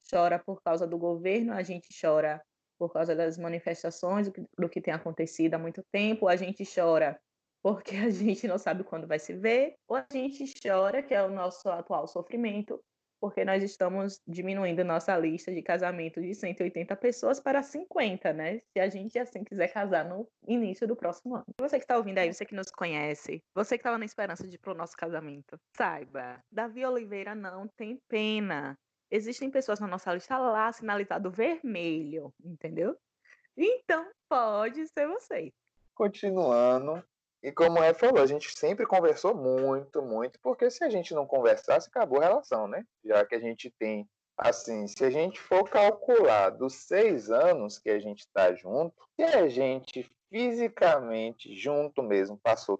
chora 0.09 0.39
por 0.39 0.61
causa 0.63 0.87
do 0.87 0.97
governo, 0.97 1.53
a 1.53 1.61
gente 1.61 1.89
chora 1.99 2.41
por 2.77 2.91
causa 2.93 3.15
das 3.15 3.37
manifestações, 3.37 4.29
do 4.57 4.69
que, 4.69 4.81
tem 4.81 4.93
acontecido 4.93 5.55
há 5.55 5.57
muito 5.57 5.83
tempo. 5.91 6.27
A 6.27 6.35
gente 6.35 6.63
chora 6.65 7.19
porque 7.61 7.95
a 7.97 8.09
gente 8.09 8.47
não 8.47 8.57
sabe 8.57 8.83
quando 8.83 9.07
vai 9.07 9.19
se 9.19 9.33
ver, 9.33 9.75
ou 9.87 9.97
a 9.97 10.05
gente 10.11 10.45
chora, 10.61 11.03
que 11.03 11.13
é 11.13 11.21
o 11.23 11.29
nosso 11.29 11.67
atual 11.69 12.07
sofrimento, 12.07 12.81
porque 13.19 13.43
nós 13.43 13.63
estamos 13.63 14.21
diminuindo 14.27 14.83
nossa 14.83 15.17
lista 15.17 15.51
de 15.51 15.61
casamento 15.61 16.21
de 16.21 16.33
180 16.35 16.95
pessoas 16.95 17.39
para 17.39 17.63
50, 17.63 18.31
né? 18.31 18.61
Se 18.71 18.79
a 18.79 18.87
gente 18.87 19.17
assim 19.17 19.43
quiser 19.43 19.67
casar 19.69 20.05
no 20.05 20.27
início 20.47 20.87
do 20.87 20.95
próximo 20.95 21.35
ano. 21.35 21.45
Você 21.59 21.77
que 21.77 21.83
está 21.83 21.97
ouvindo 21.97 22.19
aí, 22.19 22.31
você 22.31 22.45
que 22.45 22.55
nos 22.55 22.69
conhece, 22.71 23.41
você 23.55 23.75
que 23.75 23.81
estava 23.81 23.97
na 23.97 24.05
esperança 24.05 24.47
de 24.47 24.55
ir 24.55 24.59
para 24.59 24.73
o 24.73 24.77
nosso 24.77 24.95
casamento, 24.95 25.59
saiba, 25.75 26.39
Davi 26.51 26.85
Oliveira 26.85 27.33
não 27.33 27.67
tem 27.67 27.99
pena 28.07 28.77
existem 29.09 29.49
pessoas 29.49 29.79
na 29.79 29.87
nossa 29.87 30.13
lista 30.13 30.37
lá 30.37 30.71
sinalizado 30.71 31.31
vermelho, 31.31 32.33
entendeu? 32.43 32.97
Então 33.55 34.05
pode 34.29 34.87
ser 34.87 35.07
você. 35.07 35.51
Continuando, 35.95 37.03
e 37.41 37.51
como 37.51 37.81
é 37.81 37.93
falou, 37.93 38.21
a 38.21 38.27
gente 38.27 38.51
sempre 38.57 38.85
conversou 38.85 39.33
muito, 39.35 40.01
muito, 40.01 40.39
porque 40.41 40.69
se 40.69 40.83
a 40.83 40.89
gente 40.89 41.13
não 41.13 41.25
conversasse, 41.25 41.87
acabou 41.87 42.19
a 42.19 42.25
relação, 42.25 42.67
né? 42.67 42.85
Já 43.03 43.25
que 43.25 43.35
a 43.35 43.39
gente 43.39 43.71
tem, 43.79 44.07
assim, 44.37 44.87
se 44.87 45.03
a 45.03 45.09
gente 45.09 45.39
for 45.39 45.67
calcular 45.69 46.49
dos 46.51 46.75
seis 46.75 47.31
anos 47.31 47.79
que 47.79 47.89
a 47.89 47.99
gente 47.99 48.19
está 48.19 48.53
junto, 48.53 48.95
se 49.15 49.23
a 49.23 49.47
gente 49.47 50.09
fisicamente 50.29 51.55
junto 51.55 52.03
mesmo 52.03 52.37
passou 52.37 52.79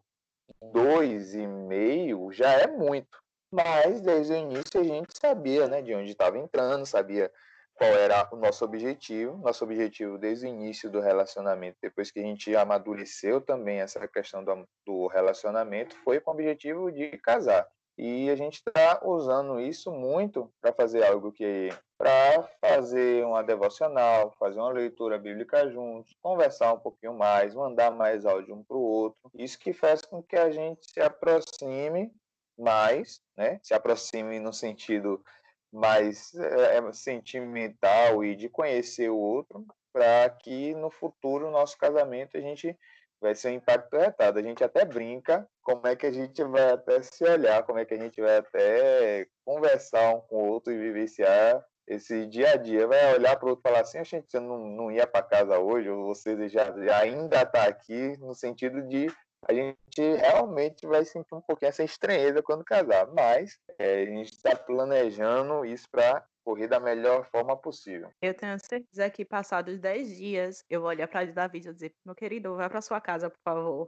dois 0.62 1.34
e 1.34 1.48
meio, 1.48 2.32
já 2.32 2.52
é 2.52 2.68
muito. 2.68 3.18
Mas 3.58 4.02
desde 4.02 4.34
o 4.34 4.38
início 4.38 4.80
a 4.80 4.84
gente 4.84 5.18
sabia 5.20 5.68
né, 5.68 5.82
de 5.82 5.96
onde 5.96 6.12
estava 6.12 6.38
entrando, 6.38 6.86
sabia 6.86 7.32
qual 7.74 7.90
era 7.90 8.30
o 8.32 8.36
nosso 8.36 8.64
objetivo. 8.64 9.36
Nosso 9.38 9.64
objetivo 9.64 10.16
desde 10.20 10.46
o 10.46 10.50
início 10.50 10.92
do 10.92 11.02
relacionamento, 11.02 11.76
depois 11.82 12.12
que 12.12 12.20
a 12.20 12.24
gente 12.24 12.56
amadureceu 12.56 13.42
também 13.42 13.80
essa 13.80 14.08
questão 14.08 14.44
do, 14.44 14.64
do 14.86 15.08
relacionamento, 15.08 15.96
foi 16.04 16.20
com 16.20 16.30
o 16.30 16.34
objetivo 16.36 16.92
de 16.92 17.18
casar. 17.18 17.68
E 17.98 18.30
a 18.30 18.36
gente 18.36 18.58
está 18.58 19.02
usando 19.04 19.60
isso 19.60 19.92
muito 19.92 20.54
para 20.62 20.72
fazer 20.72 21.04
algo 21.04 21.32
que 21.32 21.70
para 21.98 22.48
fazer 22.62 23.26
uma 23.26 23.42
devocional, 23.42 24.36
fazer 24.38 24.60
uma 24.60 24.70
leitura 24.70 25.18
bíblica 25.18 25.68
juntos, 25.68 26.16
conversar 26.22 26.74
um 26.74 26.80
pouquinho 26.80 27.16
mais, 27.16 27.56
mandar 27.56 27.90
mais 27.90 28.24
áudio 28.24 28.54
um 28.54 28.64
para 28.64 28.78
o 28.78 28.82
outro. 28.82 29.18
Isso 29.34 29.58
que 29.58 29.74
faz 29.74 30.04
com 30.04 30.22
que 30.22 30.36
a 30.36 30.52
gente 30.52 30.86
se 30.92 31.02
aproxime 31.02 32.14
mais, 32.58 33.22
né, 33.36 33.60
se 33.64 33.74
aproxime 33.74 34.40
no 34.40 34.52
sentido 34.52 35.24
mais 35.72 36.34
é, 36.36 36.92
sentimental 36.94 38.24
e 38.24 38.36
de 38.36 38.50
conhecer 38.50 39.10
o 39.10 39.18
outro, 39.18 39.66
para 39.94 40.30
que 40.30 40.74
no 40.76 40.90
futuro, 40.90 41.52
nosso 41.52 41.78
casamento, 41.78 42.38
a 42.38 42.42
gente 42.42 42.78
vai 43.20 43.36
ser 43.36 43.50
um 43.50 43.54
impacto 43.54 43.98
retado. 43.98 44.40
A 44.40 44.42
gente 44.42 44.64
até 44.64 44.86
brinca 44.86 45.48
como 45.64 45.88
é 45.88 45.96
que 45.96 46.06
a 46.06 46.12
gente 46.12 46.44
vai 46.44 46.72
até 46.72 47.02
se 47.02 47.24
olhar, 47.24 47.64
como 47.64 47.80
é 47.80 47.86
que 47.86 47.94
a 47.94 48.00
gente 48.00 48.22
vai 48.22 48.38
até 48.38 49.28
conversar 49.44 50.16
um 50.16 50.22
com 50.22 50.44
o 50.44 50.50
outro 50.50 50.72
e 50.72 50.78
vivenciar 50.78 51.64
esse 51.88 52.26
dia 52.28 52.52
a 52.52 52.58
dia. 52.58 52.88
Vai 52.88 53.16
olhar 53.16 53.36
para 53.38 53.48
o 53.48 53.50
outro 53.50 53.64
e 53.66 53.70
falar 53.70 53.82
assim, 53.82 54.04
gente 54.04 54.30
você 54.30 54.40
não, 54.40 54.58
não 54.58 54.92
ia 54.92 55.08
para 55.08 55.24
casa 55.24 55.58
hoje, 55.58 55.90
ou 55.90 56.06
você 56.06 56.48
já, 56.50 56.72
já 56.78 57.00
ainda 57.00 57.42
está 57.42 57.64
aqui, 57.64 58.18
no 58.20 58.36
sentido 58.36 58.84
de 58.84 59.08
a 59.48 59.54
gente 59.54 59.76
realmente 60.18 60.86
vai 60.86 61.06
sentir 61.06 61.34
um 61.34 61.42
pouquinho 61.42 61.70
essa 61.70 61.84
estranheza 61.84 62.44
quando 62.44 62.66
casar, 62.66 63.08
mas 63.14 63.58
é, 63.80 64.04
a 64.04 64.06
gente 64.06 64.34
está 64.34 64.56
planejando 64.56 65.66
isso 65.66 65.88
para 65.90 66.26
correr 66.44 66.68
da 66.68 66.80
melhor 66.80 67.26
forma 67.32 67.56
possível. 67.56 68.10
Eu 68.22 68.34
tenho 68.34 68.60
certeza 68.60 69.10
que 69.10 69.24
passados 69.24 69.80
10 69.80 70.18
dias 70.18 70.66
eu 70.70 70.82
vou 70.82 70.90
olhar 70.90 71.08
para 71.08 71.26
Davi 71.26 71.60
e 71.60 71.62
dizer, 71.62 71.94
meu 72.06 72.14
querido, 72.14 72.56
vai 72.56 72.70
para 72.70 72.82
sua 72.82 73.00
casa, 73.00 73.30
por 73.30 73.40
favor. 73.44 73.88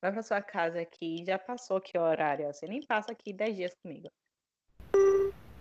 Vai 0.00 0.12
para 0.12 0.22
sua 0.22 0.42
casa 0.42 0.80
aqui, 0.80 1.24
já 1.26 1.38
passou 1.38 1.78
aqui 1.78 1.98
o 1.98 2.02
horário, 2.02 2.46
você 2.46 2.66
nem 2.66 2.86
passa 2.86 3.10
aqui 3.10 3.32
10 3.32 3.56
dias 3.56 3.74
comigo. 3.82 4.08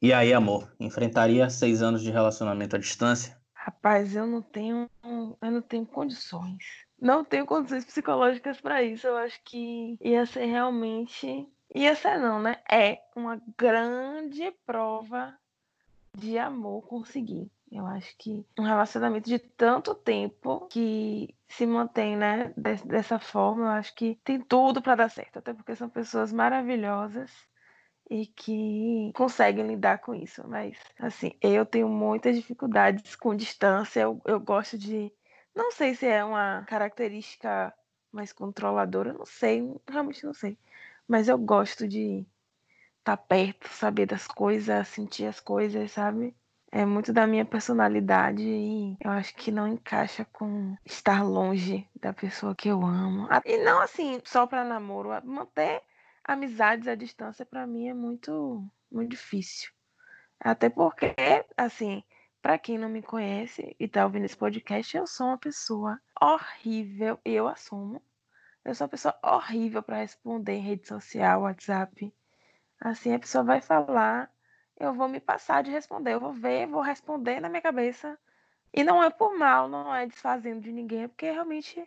E 0.02 0.14
aí, 0.14 0.32
amor, 0.32 0.72
enfrentaria 0.80 1.50
seis 1.50 1.82
anos 1.82 2.04
de 2.04 2.12
relacionamento 2.12 2.76
à 2.76 2.80
distância? 2.80 3.36
Rapaz, 3.56 4.16
eu 4.16 4.28
não 4.28 4.42
tenho, 4.42 4.90
eu 5.04 5.52
não 5.52 5.62
tenho 5.62 5.86
condições 5.86 6.87
não 7.00 7.24
tenho 7.24 7.46
condições 7.46 7.86
psicológicas 7.86 8.60
para 8.60 8.84
isso. 8.84 9.08
Eu 9.08 9.18
acho 9.18 9.40
que 9.44 9.98
ia 10.02 10.26
ser 10.26 10.46
realmente. 10.46 11.48
Ia 11.74 11.96
ser, 11.96 12.18
não, 12.18 12.42
né? 12.42 12.58
É 12.70 13.02
uma 13.16 13.42
grande 13.58 14.52
prova 14.66 15.38
de 16.16 16.38
amor 16.38 16.88
conseguir. 16.88 17.52
Eu 17.72 17.86
acho 17.86 18.16
que 18.18 18.46
um 18.58 18.64
relacionamento 18.64 19.30
de 19.30 19.38
tanto 19.38 19.94
tempo 19.94 20.68
que 20.68 21.36
se 21.50 21.66
mantém, 21.66 22.16
né, 22.16 22.54
dessa 22.56 23.20
forma, 23.20 23.64
eu 23.64 23.70
acho 23.72 23.94
que 23.94 24.18
tem 24.24 24.40
tudo 24.40 24.82
para 24.82 24.96
dar 24.96 25.10
certo. 25.10 25.40
Até 25.40 25.54
porque 25.54 25.76
são 25.76 25.90
pessoas 25.90 26.32
maravilhosas 26.32 27.30
e 28.10 28.26
que 28.26 29.12
conseguem 29.14 29.68
lidar 29.68 30.00
com 30.00 30.16
isso. 30.16 30.48
Mas, 30.48 30.78
assim, 31.00 31.34
eu 31.42 31.66
tenho 31.66 31.90
muitas 31.90 32.36
dificuldades 32.36 33.16
com 33.16 33.36
distância. 33.36 34.02
Eu, 34.02 34.22
eu 34.26 34.40
gosto 34.40 34.78
de 34.78 35.12
não 35.58 35.72
sei 35.72 35.96
se 35.96 36.06
é 36.06 36.24
uma 36.24 36.64
característica 36.68 37.74
mais 38.12 38.32
controladora, 38.32 39.12
não 39.12 39.26
sei, 39.26 39.76
realmente 39.90 40.24
não 40.24 40.34
sei. 40.34 40.58
Mas 41.08 41.28
eu 41.28 41.38
gosto 41.38 41.88
de 41.88 42.26
estar 43.00 43.18
tá 43.18 43.18
perto, 43.18 43.68
saber 43.70 44.06
das 44.06 44.28
coisas, 44.28 44.88
sentir 44.88 45.26
as 45.26 45.40
coisas, 45.40 45.92
sabe? 45.92 46.36
É 46.72 46.86
muito 46.86 47.12
da 47.12 47.26
minha 47.26 47.46
personalidade 47.46 48.44
e 48.44 48.98
eu 49.00 49.10
acho 49.10 49.34
que 49.36 49.52
não 49.52 49.68
encaixa 49.68 50.26
com 50.26 50.76
estar 50.86 51.24
longe 51.24 51.90
da 51.96 52.14
pessoa 52.14 52.54
que 52.54 52.70
eu 52.70 52.86
amo. 52.86 53.28
E 53.46 53.58
não 53.58 53.80
assim, 53.82 54.22
só 54.26 54.46
para 54.46 54.64
namoro, 54.64 55.10
manter 55.26 55.82
amizades 56.24 56.88
à 56.88 56.94
distância 56.94 57.46
para 57.46 57.66
mim 57.66 57.88
é 57.88 57.94
muito 57.94 58.64
muito 58.92 59.12
difícil. 59.12 59.72
Até 60.40 60.70
porque, 60.70 61.16
assim, 61.56 62.04
para 62.48 62.58
quem 62.58 62.78
não 62.78 62.88
me 62.88 63.02
conhece 63.02 63.76
e 63.78 63.90
tá 63.90 64.06
ouvindo 64.06 64.24
esse 64.24 64.38
podcast, 64.38 64.96
eu 64.96 65.06
sou 65.06 65.28
uma 65.28 65.38
pessoa 65.38 66.00
horrível, 66.22 67.20
eu 67.26 67.46
assumo. 67.46 68.02
Eu 68.64 68.74
sou 68.74 68.86
uma 68.86 68.90
pessoa 68.90 69.14
horrível 69.22 69.84
para 69.84 69.98
responder 69.98 70.54
em 70.54 70.62
rede 70.62 70.88
social, 70.88 71.42
WhatsApp. 71.42 72.14
Assim, 72.80 73.14
a 73.14 73.20
pessoa 73.20 73.44
vai 73.44 73.60
falar, 73.60 74.32
eu 74.80 74.94
vou 74.94 75.10
me 75.10 75.20
passar 75.20 75.62
de 75.62 75.72
responder, 75.72 76.14
eu 76.14 76.22
vou 76.22 76.32
ver, 76.32 76.68
vou 76.68 76.80
responder 76.80 77.42
na 77.42 77.50
minha 77.50 77.62
cabeça. 77.62 78.18
E 78.74 78.82
não 78.82 79.04
é 79.04 79.10
por 79.10 79.38
mal, 79.38 79.68
não 79.68 79.94
é 79.94 80.08
desfazendo 80.08 80.62
de 80.62 80.72
ninguém, 80.72 81.04
é 81.04 81.08
porque 81.10 81.30
realmente 81.30 81.86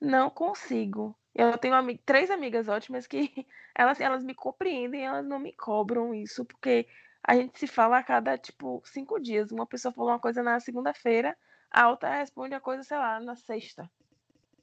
não 0.00 0.30
consigo. 0.30 1.12
Eu 1.34 1.58
tenho 1.58 1.74
três 2.06 2.30
amigas 2.30 2.68
ótimas 2.68 3.04
que 3.04 3.44
elas, 3.74 4.00
elas 4.00 4.22
me 4.22 4.32
compreendem, 4.32 5.06
elas 5.06 5.26
não 5.26 5.40
me 5.40 5.52
cobram 5.52 6.14
isso, 6.14 6.44
porque 6.44 6.86
a 7.28 7.34
gente 7.34 7.58
se 7.58 7.66
fala 7.66 7.98
a 7.98 8.02
cada, 8.02 8.38
tipo, 8.38 8.80
cinco 8.86 9.20
dias. 9.20 9.52
Uma 9.52 9.66
pessoa 9.66 9.92
falou 9.92 10.12
uma 10.12 10.18
coisa 10.18 10.42
na 10.42 10.58
segunda-feira, 10.60 11.36
a 11.70 11.90
outra 11.90 12.16
responde 12.16 12.54
a 12.54 12.60
coisa, 12.60 12.82
sei 12.82 12.96
lá, 12.96 13.20
na 13.20 13.36
sexta. 13.36 13.88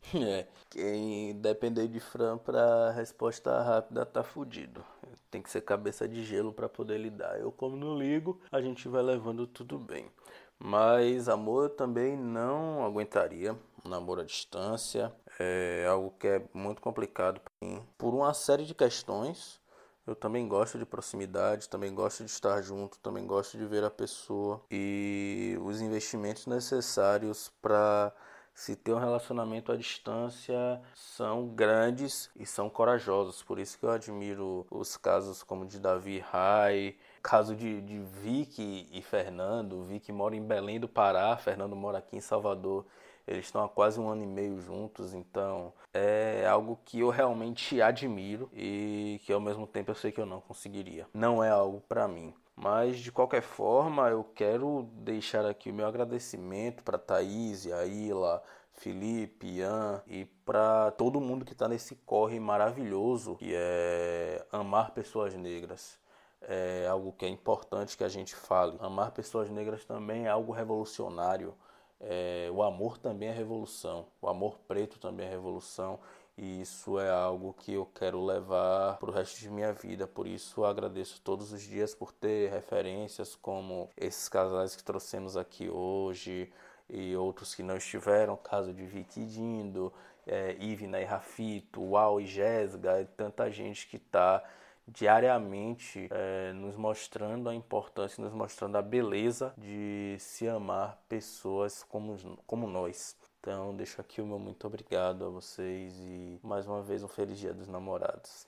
É, 0.15 0.47
quem 0.69 1.33
depender 1.41 1.87
de 1.87 1.99
Fran 1.99 2.37
pra 2.37 2.91
resposta 2.91 3.59
rápida 3.63 4.05
tá 4.05 4.23
fudido. 4.23 4.85
Tem 5.31 5.41
que 5.41 5.49
ser 5.49 5.61
cabeça 5.61 6.07
de 6.07 6.23
gelo 6.23 6.53
para 6.53 6.69
poder 6.69 6.99
lidar. 6.99 7.39
Eu, 7.39 7.51
como 7.51 7.75
não 7.75 7.97
ligo, 7.97 8.39
a 8.51 8.61
gente 8.61 8.87
vai 8.87 9.01
levando 9.01 9.47
tudo 9.47 9.79
bem. 9.79 10.11
Mas 10.59 11.27
amor 11.27 11.63
eu 11.63 11.69
também 11.69 12.15
não 12.15 12.85
aguentaria. 12.85 13.53
Um 13.83 13.89
namoro 13.89 14.21
à 14.21 14.23
distância 14.23 15.11
é 15.39 15.87
algo 15.89 16.11
que 16.19 16.27
é 16.27 16.45
muito 16.53 16.83
complicado 16.83 17.41
para 17.41 17.67
mim. 17.67 17.83
Por 17.97 18.13
uma 18.13 18.33
série 18.33 18.63
de 18.63 18.75
questões. 18.75 19.59
Eu 20.07 20.15
também 20.15 20.47
gosto 20.47 20.77
de 20.77 20.85
proximidade, 20.85 21.67
também 21.67 21.93
gosto 21.93 22.23
de 22.23 22.29
estar 22.29 22.61
junto, 22.61 22.99
também 22.99 23.25
gosto 23.25 23.57
de 23.57 23.65
ver 23.65 23.83
a 23.83 23.89
pessoa 23.89 24.61
e 24.69 25.57
os 25.61 25.81
investimentos 25.81 26.45
necessários 26.45 27.51
para 27.59 28.13
se 28.55 28.75
ter 28.75 28.93
um 28.93 28.99
relacionamento 28.99 29.71
à 29.71 29.75
distância 29.75 30.81
são 30.93 31.47
grandes 31.49 32.29
e 32.35 32.45
são 32.45 32.69
corajosos. 32.69 33.43
Por 33.43 33.59
isso 33.59 33.77
que 33.77 33.85
eu 33.85 33.91
admiro 33.91 34.65
os 34.71 34.95
casos 34.95 35.43
como 35.43 35.65
de 35.65 35.77
Davi 35.77 36.19
Rai, 36.19 36.95
caso 37.21 37.53
de, 37.53 37.81
de 37.81 37.99
Vicky 37.99 38.87
e 38.93 39.01
Fernando. 39.01 39.83
Vicky 39.83 40.13
mora 40.13 40.35
em 40.35 40.41
Belém 40.41 40.79
do 40.79 40.87
Pará, 40.87 41.35
Fernando 41.35 41.75
mora 41.75 41.97
aqui 41.97 42.15
em 42.15 42.21
Salvador. 42.21 42.85
Eles 43.27 43.45
estão 43.45 43.63
há 43.63 43.69
quase 43.69 43.99
um 43.99 44.07
ano 44.07 44.23
e 44.23 44.27
meio 44.27 44.59
juntos, 44.61 45.13
então 45.13 45.73
é 45.93 46.45
algo 46.47 46.79
que 46.85 46.99
eu 46.99 47.09
realmente 47.09 47.81
admiro 47.81 48.49
e 48.53 49.19
que 49.25 49.33
ao 49.33 49.39
mesmo 49.39 49.65
tempo 49.65 49.91
eu 49.91 49.95
sei 49.95 50.11
que 50.11 50.21
eu 50.21 50.25
não 50.25 50.41
conseguiria. 50.41 51.07
Não 51.13 51.43
é 51.43 51.49
algo 51.49 51.81
para 51.81 52.07
mim. 52.07 52.33
Mas 52.55 52.99
de 52.99 53.11
qualquer 53.11 53.41
forma, 53.41 54.09
eu 54.09 54.23
quero 54.23 54.87
deixar 54.93 55.45
aqui 55.45 55.71
o 55.71 55.73
meu 55.73 55.87
agradecimento 55.87 56.83
para 56.83 56.97
Thaís, 56.97 57.69
Aila, 57.71 58.41
Felipe, 58.73 59.47
Ian 59.47 60.01
e 60.07 60.25
para 60.45 60.91
todo 60.91 61.19
mundo 61.19 61.43
que 61.43 61.53
está 61.53 61.67
nesse 61.67 61.95
corre 61.95 62.39
maravilhoso 62.39 63.35
que 63.35 63.53
é 63.53 64.45
amar 64.51 64.91
pessoas 64.91 65.33
negras. 65.33 65.97
É 66.41 66.87
algo 66.87 67.11
que 67.11 67.25
é 67.25 67.29
importante 67.29 67.97
que 67.97 68.03
a 68.03 68.09
gente 68.09 68.35
fale. 68.35 68.77
Amar 68.79 69.11
pessoas 69.11 69.49
negras 69.49 69.83
também 69.83 70.25
é 70.25 70.29
algo 70.29 70.51
revolucionário 70.51 71.55
é, 71.99 72.49
o 72.51 72.61
amor 72.61 72.97
também 72.97 73.29
é 73.29 73.31
revolução, 73.31 74.07
o 74.21 74.27
amor 74.27 74.59
preto 74.67 74.99
também 74.99 75.27
é 75.27 75.29
revolução 75.29 75.99
e 76.37 76.61
isso 76.61 76.99
é 76.99 77.09
algo 77.09 77.53
que 77.53 77.73
eu 77.73 77.85
quero 77.85 78.23
levar 78.23 78.97
para 78.97 79.09
o 79.09 79.13
resto 79.13 79.39
de 79.39 79.49
minha 79.49 79.71
vida. 79.71 80.05
Por 80.05 80.27
isso 80.27 80.65
agradeço 80.65 81.21
todos 81.21 81.53
os 81.53 81.61
dias 81.61 81.95
por 81.95 82.11
ter 82.11 82.51
referências 82.51 83.35
como 83.35 83.89
esses 83.95 84.27
casais 84.27 84.75
que 84.75 84.83
trouxemos 84.83 85.37
aqui 85.37 85.69
hoje 85.69 86.51
e 86.89 87.15
outros 87.15 87.55
que 87.55 87.63
não 87.63 87.77
estiveram, 87.77 88.35
caso 88.35 88.73
de 88.73 88.85
Vicky 88.85 89.25
Dindo, 89.25 89.91
é, 90.27 90.55
Ivna 90.59 90.99
e 90.99 91.05
Rafito, 91.05 91.81
Uau 91.81 92.19
e 92.19 92.25
Jéssica, 92.25 93.01
e 93.01 93.05
tanta 93.05 93.49
gente 93.49 93.87
que 93.87 93.95
está 93.95 94.43
diariamente 94.87 96.07
é, 96.11 96.53
nos 96.53 96.75
mostrando 96.75 97.49
a 97.49 97.55
importância, 97.55 98.23
nos 98.23 98.33
mostrando 98.33 98.77
a 98.77 98.81
beleza 98.81 99.53
de 99.57 100.15
se 100.19 100.47
amar 100.47 100.99
pessoas 101.09 101.83
como, 101.83 102.17
como 102.45 102.67
nós. 102.67 103.17
Então, 103.39 103.75
deixo 103.75 104.01
aqui 104.01 104.21
o 104.21 104.25
meu 104.25 104.39
muito 104.39 104.65
obrigado 104.65 105.25
a 105.25 105.29
vocês 105.29 105.93
e 105.99 106.39
mais 106.43 106.65
uma 106.65 106.81
vez 106.81 107.03
um 107.03 107.07
feliz 107.07 107.37
Dia 107.37 107.53
dos 107.53 107.67
Namorados. 107.67 108.47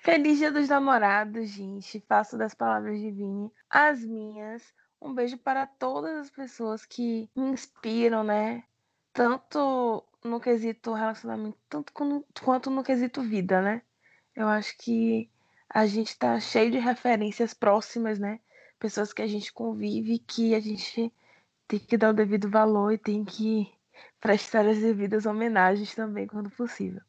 Feliz 0.00 0.38
Dia 0.38 0.52
dos 0.52 0.68
Namorados, 0.68 1.48
gente. 1.48 2.00
Faço 2.08 2.38
das 2.38 2.54
palavras 2.54 2.98
de 3.00 3.10
Vini 3.10 3.52
as 3.68 4.02
minhas. 4.04 4.62
Um 5.00 5.14
beijo 5.14 5.38
para 5.38 5.66
todas 5.66 6.16
as 6.18 6.30
pessoas 6.30 6.84
que 6.84 7.28
me 7.34 7.50
inspiram, 7.50 8.22
né? 8.22 8.64
Tanto 9.12 10.04
no 10.22 10.40
quesito 10.40 10.92
relacionamento, 10.92 11.58
tanto 11.68 11.92
quanto 12.44 12.70
no 12.70 12.84
quesito 12.84 13.22
vida, 13.22 13.60
né? 13.60 13.82
Eu 14.34 14.46
acho 14.46 14.76
que 14.78 15.28
a 15.68 15.86
gente 15.86 16.08
está 16.08 16.38
cheio 16.40 16.70
de 16.70 16.78
referências 16.78 17.52
próximas, 17.52 18.18
né? 18.18 18.40
Pessoas 18.78 19.12
que 19.12 19.22
a 19.22 19.26
gente 19.26 19.52
convive, 19.52 20.18
que 20.18 20.54
a 20.54 20.60
gente 20.60 21.12
tem 21.66 21.78
que 21.78 21.96
dar 21.96 22.10
o 22.10 22.14
devido 22.14 22.48
valor 22.48 22.92
e 22.92 22.98
tem 22.98 23.24
que 23.24 23.70
prestar 24.20 24.66
as 24.66 24.78
devidas 24.78 25.26
homenagens 25.26 25.94
também, 25.94 26.26
quando 26.26 26.50
possível. 26.50 27.02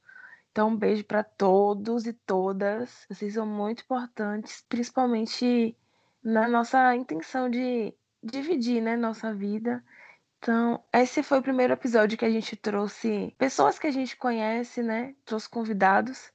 Então, 0.52 0.70
um 0.70 0.76
beijo 0.76 1.04
para 1.06 1.24
todos 1.24 2.06
e 2.06 2.14
todas. 2.14 3.06
Vocês 3.10 3.36
são 3.36 3.46
muito 3.46 3.84
importantes, 3.84 4.64
principalmente 4.68 5.76
na 6.24 6.48
nossa 6.48 6.96
intenção 6.96 7.50
de 7.50 7.94
dividir, 8.22 8.82
né, 8.82 8.98
nossa 8.98 9.34
vida. 9.34 9.84
Então, 10.40 10.84
esse 10.94 11.22
foi 11.24 11.40
o 11.40 11.44
primeiro 11.44 11.74
episódio 11.74 12.18
que 12.18 12.26
a 12.26 12.30
gente 12.30 12.56
trouxe 12.56 13.34
pessoas 13.38 13.78
que 13.78 13.88
a 13.88 13.92
gente 13.92 14.18
conhece, 14.18 14.82
né? 14.82 15.16
Trouxe 15.26 15.50
convidados 15.50 16.32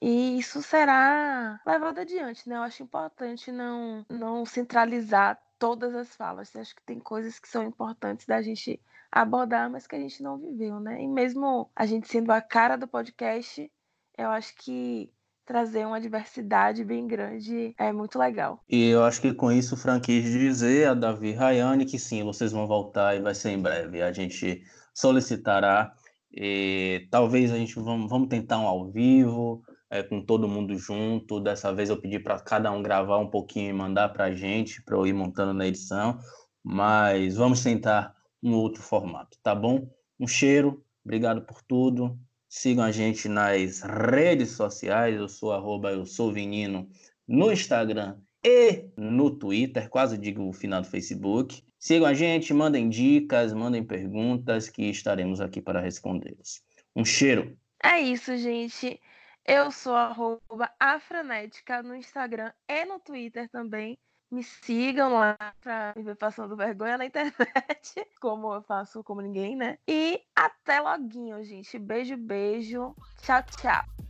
e 0.00 0.38
isso 0.38 0.62
será 0.62 1.60
levado 1.66 2.00
adiante, 2.00 2.48
né? 2.48 2.56
Eu 2.56 2.62
acho 2.62 2.82
importante 2.82 3.50
não, 3.50 4.04
não 4.08 4.44
centralizar 4.44 5.40
todas 5.58 5.94
as 5.94 6.14
falas. 6.14 6.54
Eu 6.54 6.60
acho 6.60 6.74
que 6.74 6.82
tem 6.82 6.98
coisas 6.98 7.38
que 7.38 7.48
são 7.48 7.62
importantes 7.64 8.26
da 8.26 8.42
gente 8.42 8.80
abordar, 9.10 9.70
mas 9.70 9.86
que 9.86 9.96
a 9.96 9.98
gente 9.98 10.22
não 10.22 10.38
viveu, 10.38 10.78
né? 10.80 11.02
E 11.02 11.08
mesmo 11.08 11.70
a 11.74 11.86
gente 11.86 12.08
sendo 12.08 12.30
a 12.30 12.40
cara 12.40 12.76
do 12.76 12.86
podcast, 12.86 13.70
eu 14.18 14.28
acho 14.28 14.54
que 14.56 15.10
trazer 15.46 15.86
uma 15.86 16.00
diversidade 16.00 16.84
bem 16.84 17.06
grande 17.06 17.74
é 17.78 17.92
muito 17.92 18.18
legal. 18.18 18.62
E 18.68 18.88
eu 18.88 19.04
acho 19.04 19.20
que 19.20 19.32
com 19.32 19.50
isso 19.50 19.76
o 19.76 20.00
quis 20.00 20.24
dizer 20.24 20.88
a 20.88 20.94
Davi 20.94 21.32
Rayane 21.32 21.86
que 21.86 21.98
sim, 21.98 22.24
vocês 22.24 22.52
vão 22.52 22.66
voltar 22.66 23.14
e 23.14 23.22
vai 23.22 23.34
ser 23.34 23.50
em 23.50 23.62
breve. 23.62 24.02
A 24.02 24.12
gente 24.12 24.64
solicitará 24.92 25.94
e 26.32 27.06
talvez 27.10 27.52
a 27.52 27.56
gente 27.56 27.74
vamos, 27.76 28.10
vamos 28.10 28.28
tentar 28.28 28.58
um 28.58 28.66
ao 28.66 28.90
vivo, 28.90 29.62
é, 29.90 30.02
com 30.02 30.20
todo 30.20 30.48
mundo 30.48 30.76
junto. 30.76 31.40
Dessa 31.40 31.72
vez 31.72 31.90
eu 31.90 32.00
pedi 32.00 32.18
para 32.18 32.38
cada 32.40 32.70
um 32.70 32.82
gravar 32.82 33.18
um 33.18 33.28
pouquinho 33.28 33.70
e 33.70 33.72
mandar 33.72 34.10
para 34.10 34.24
a 34.24 34.34
gente, 34.34 34.82
para 34.82 34.96
eu 34.96 35.06
ir 35.06 35.12
montando 35.12 35.52
na 35.52 35.66
edição. 35.66 36.18
Mas 36.62 37.36
vamos 37.36 37.62
tentar 37.62 38.14
um 38.42 38.54
outro 38.54 38.82
formato, 38.82 39.38
tá 39.42 39.54
bom? 39.54 39.88
Um 40.18 40.26
cheiro, 40.26 40.84
obrigado 41.04 41.42
por 41.42 41.62
tudo. 41.62 42.18
Sigam 42.48 42.84
a 42.84 42.90
gente 42.90 43.28
nas 43.28 43.82
redes 43.82 44.50
sociais. 44.50 45.16
Eu 45.16 45.28
sou 45.28 45.52
arroba, 45.52 45.92
eu 45.92 46.06
sou 46.06 46.32
Vinino 46.32 46.88
no 47.26 47.52
Instagram 47.52 48.16
e 48.44 48.90
no 48.96 49.30
Twitter, 49.30 49.88
quase 49.88 50.16
digo 50.16 50.48
o 50.48 50.52
final 50.52 50.80
do 50.80 50.86
Facebook. 50.86 51.62
Sigam 51.78 52.06
a 52.06 52.14
gente, 52.14 52.54
mandem 52.54 52.88
dicas, 52.88 53.52
mandem 53.52 53.84
perguntas 53.84 54.68
que 54.68 54.84
estaremos 54.84 55.40
aqui 55.40 55.60
para 55.60 55.80
respondê-las. 55.80 56.62
Um 56.94 57.04
cheiro. 57.04 57.56
É 57.82 58.00
isso, 58.00 58.36
gente. 58.36 59.00
Eu 59.48 59.70
sou 59.70 59.94
arroba 59.94 60.72
afranética 60.78 61.82
no 61.82 61.94
Instagram 61.94 62.52
e 62.68 62.84
no 62.84 62.98
Twitter 62.98 63.48
também. 63.48 63.96
Me 64.28 64.42
sigam 64.42 65.14
lá 65.14 65.36
pra 65.60 65.94
me 65.96 66.02
ver 66.02 66.16
passando 66.16 66.56
vergonha 66.56 66.98
na 66.98 67.06
internet, 67.06 68.04
como 68.20 68.52
eu 68.52 68.62
faço 68.62 69.04
como 69.04 69.20
ninguém, 69.20 69.54
né? 69.54 69.78
E 69.88 70.20
até 70.34 70.80
loguinho, 70.80 71.42
gente. 71.44 71.78
Beijo, 71.78 72.16
beijo. 72.16 72.96
Tchau, 73.22 73.42
tchau. 73.44 74.05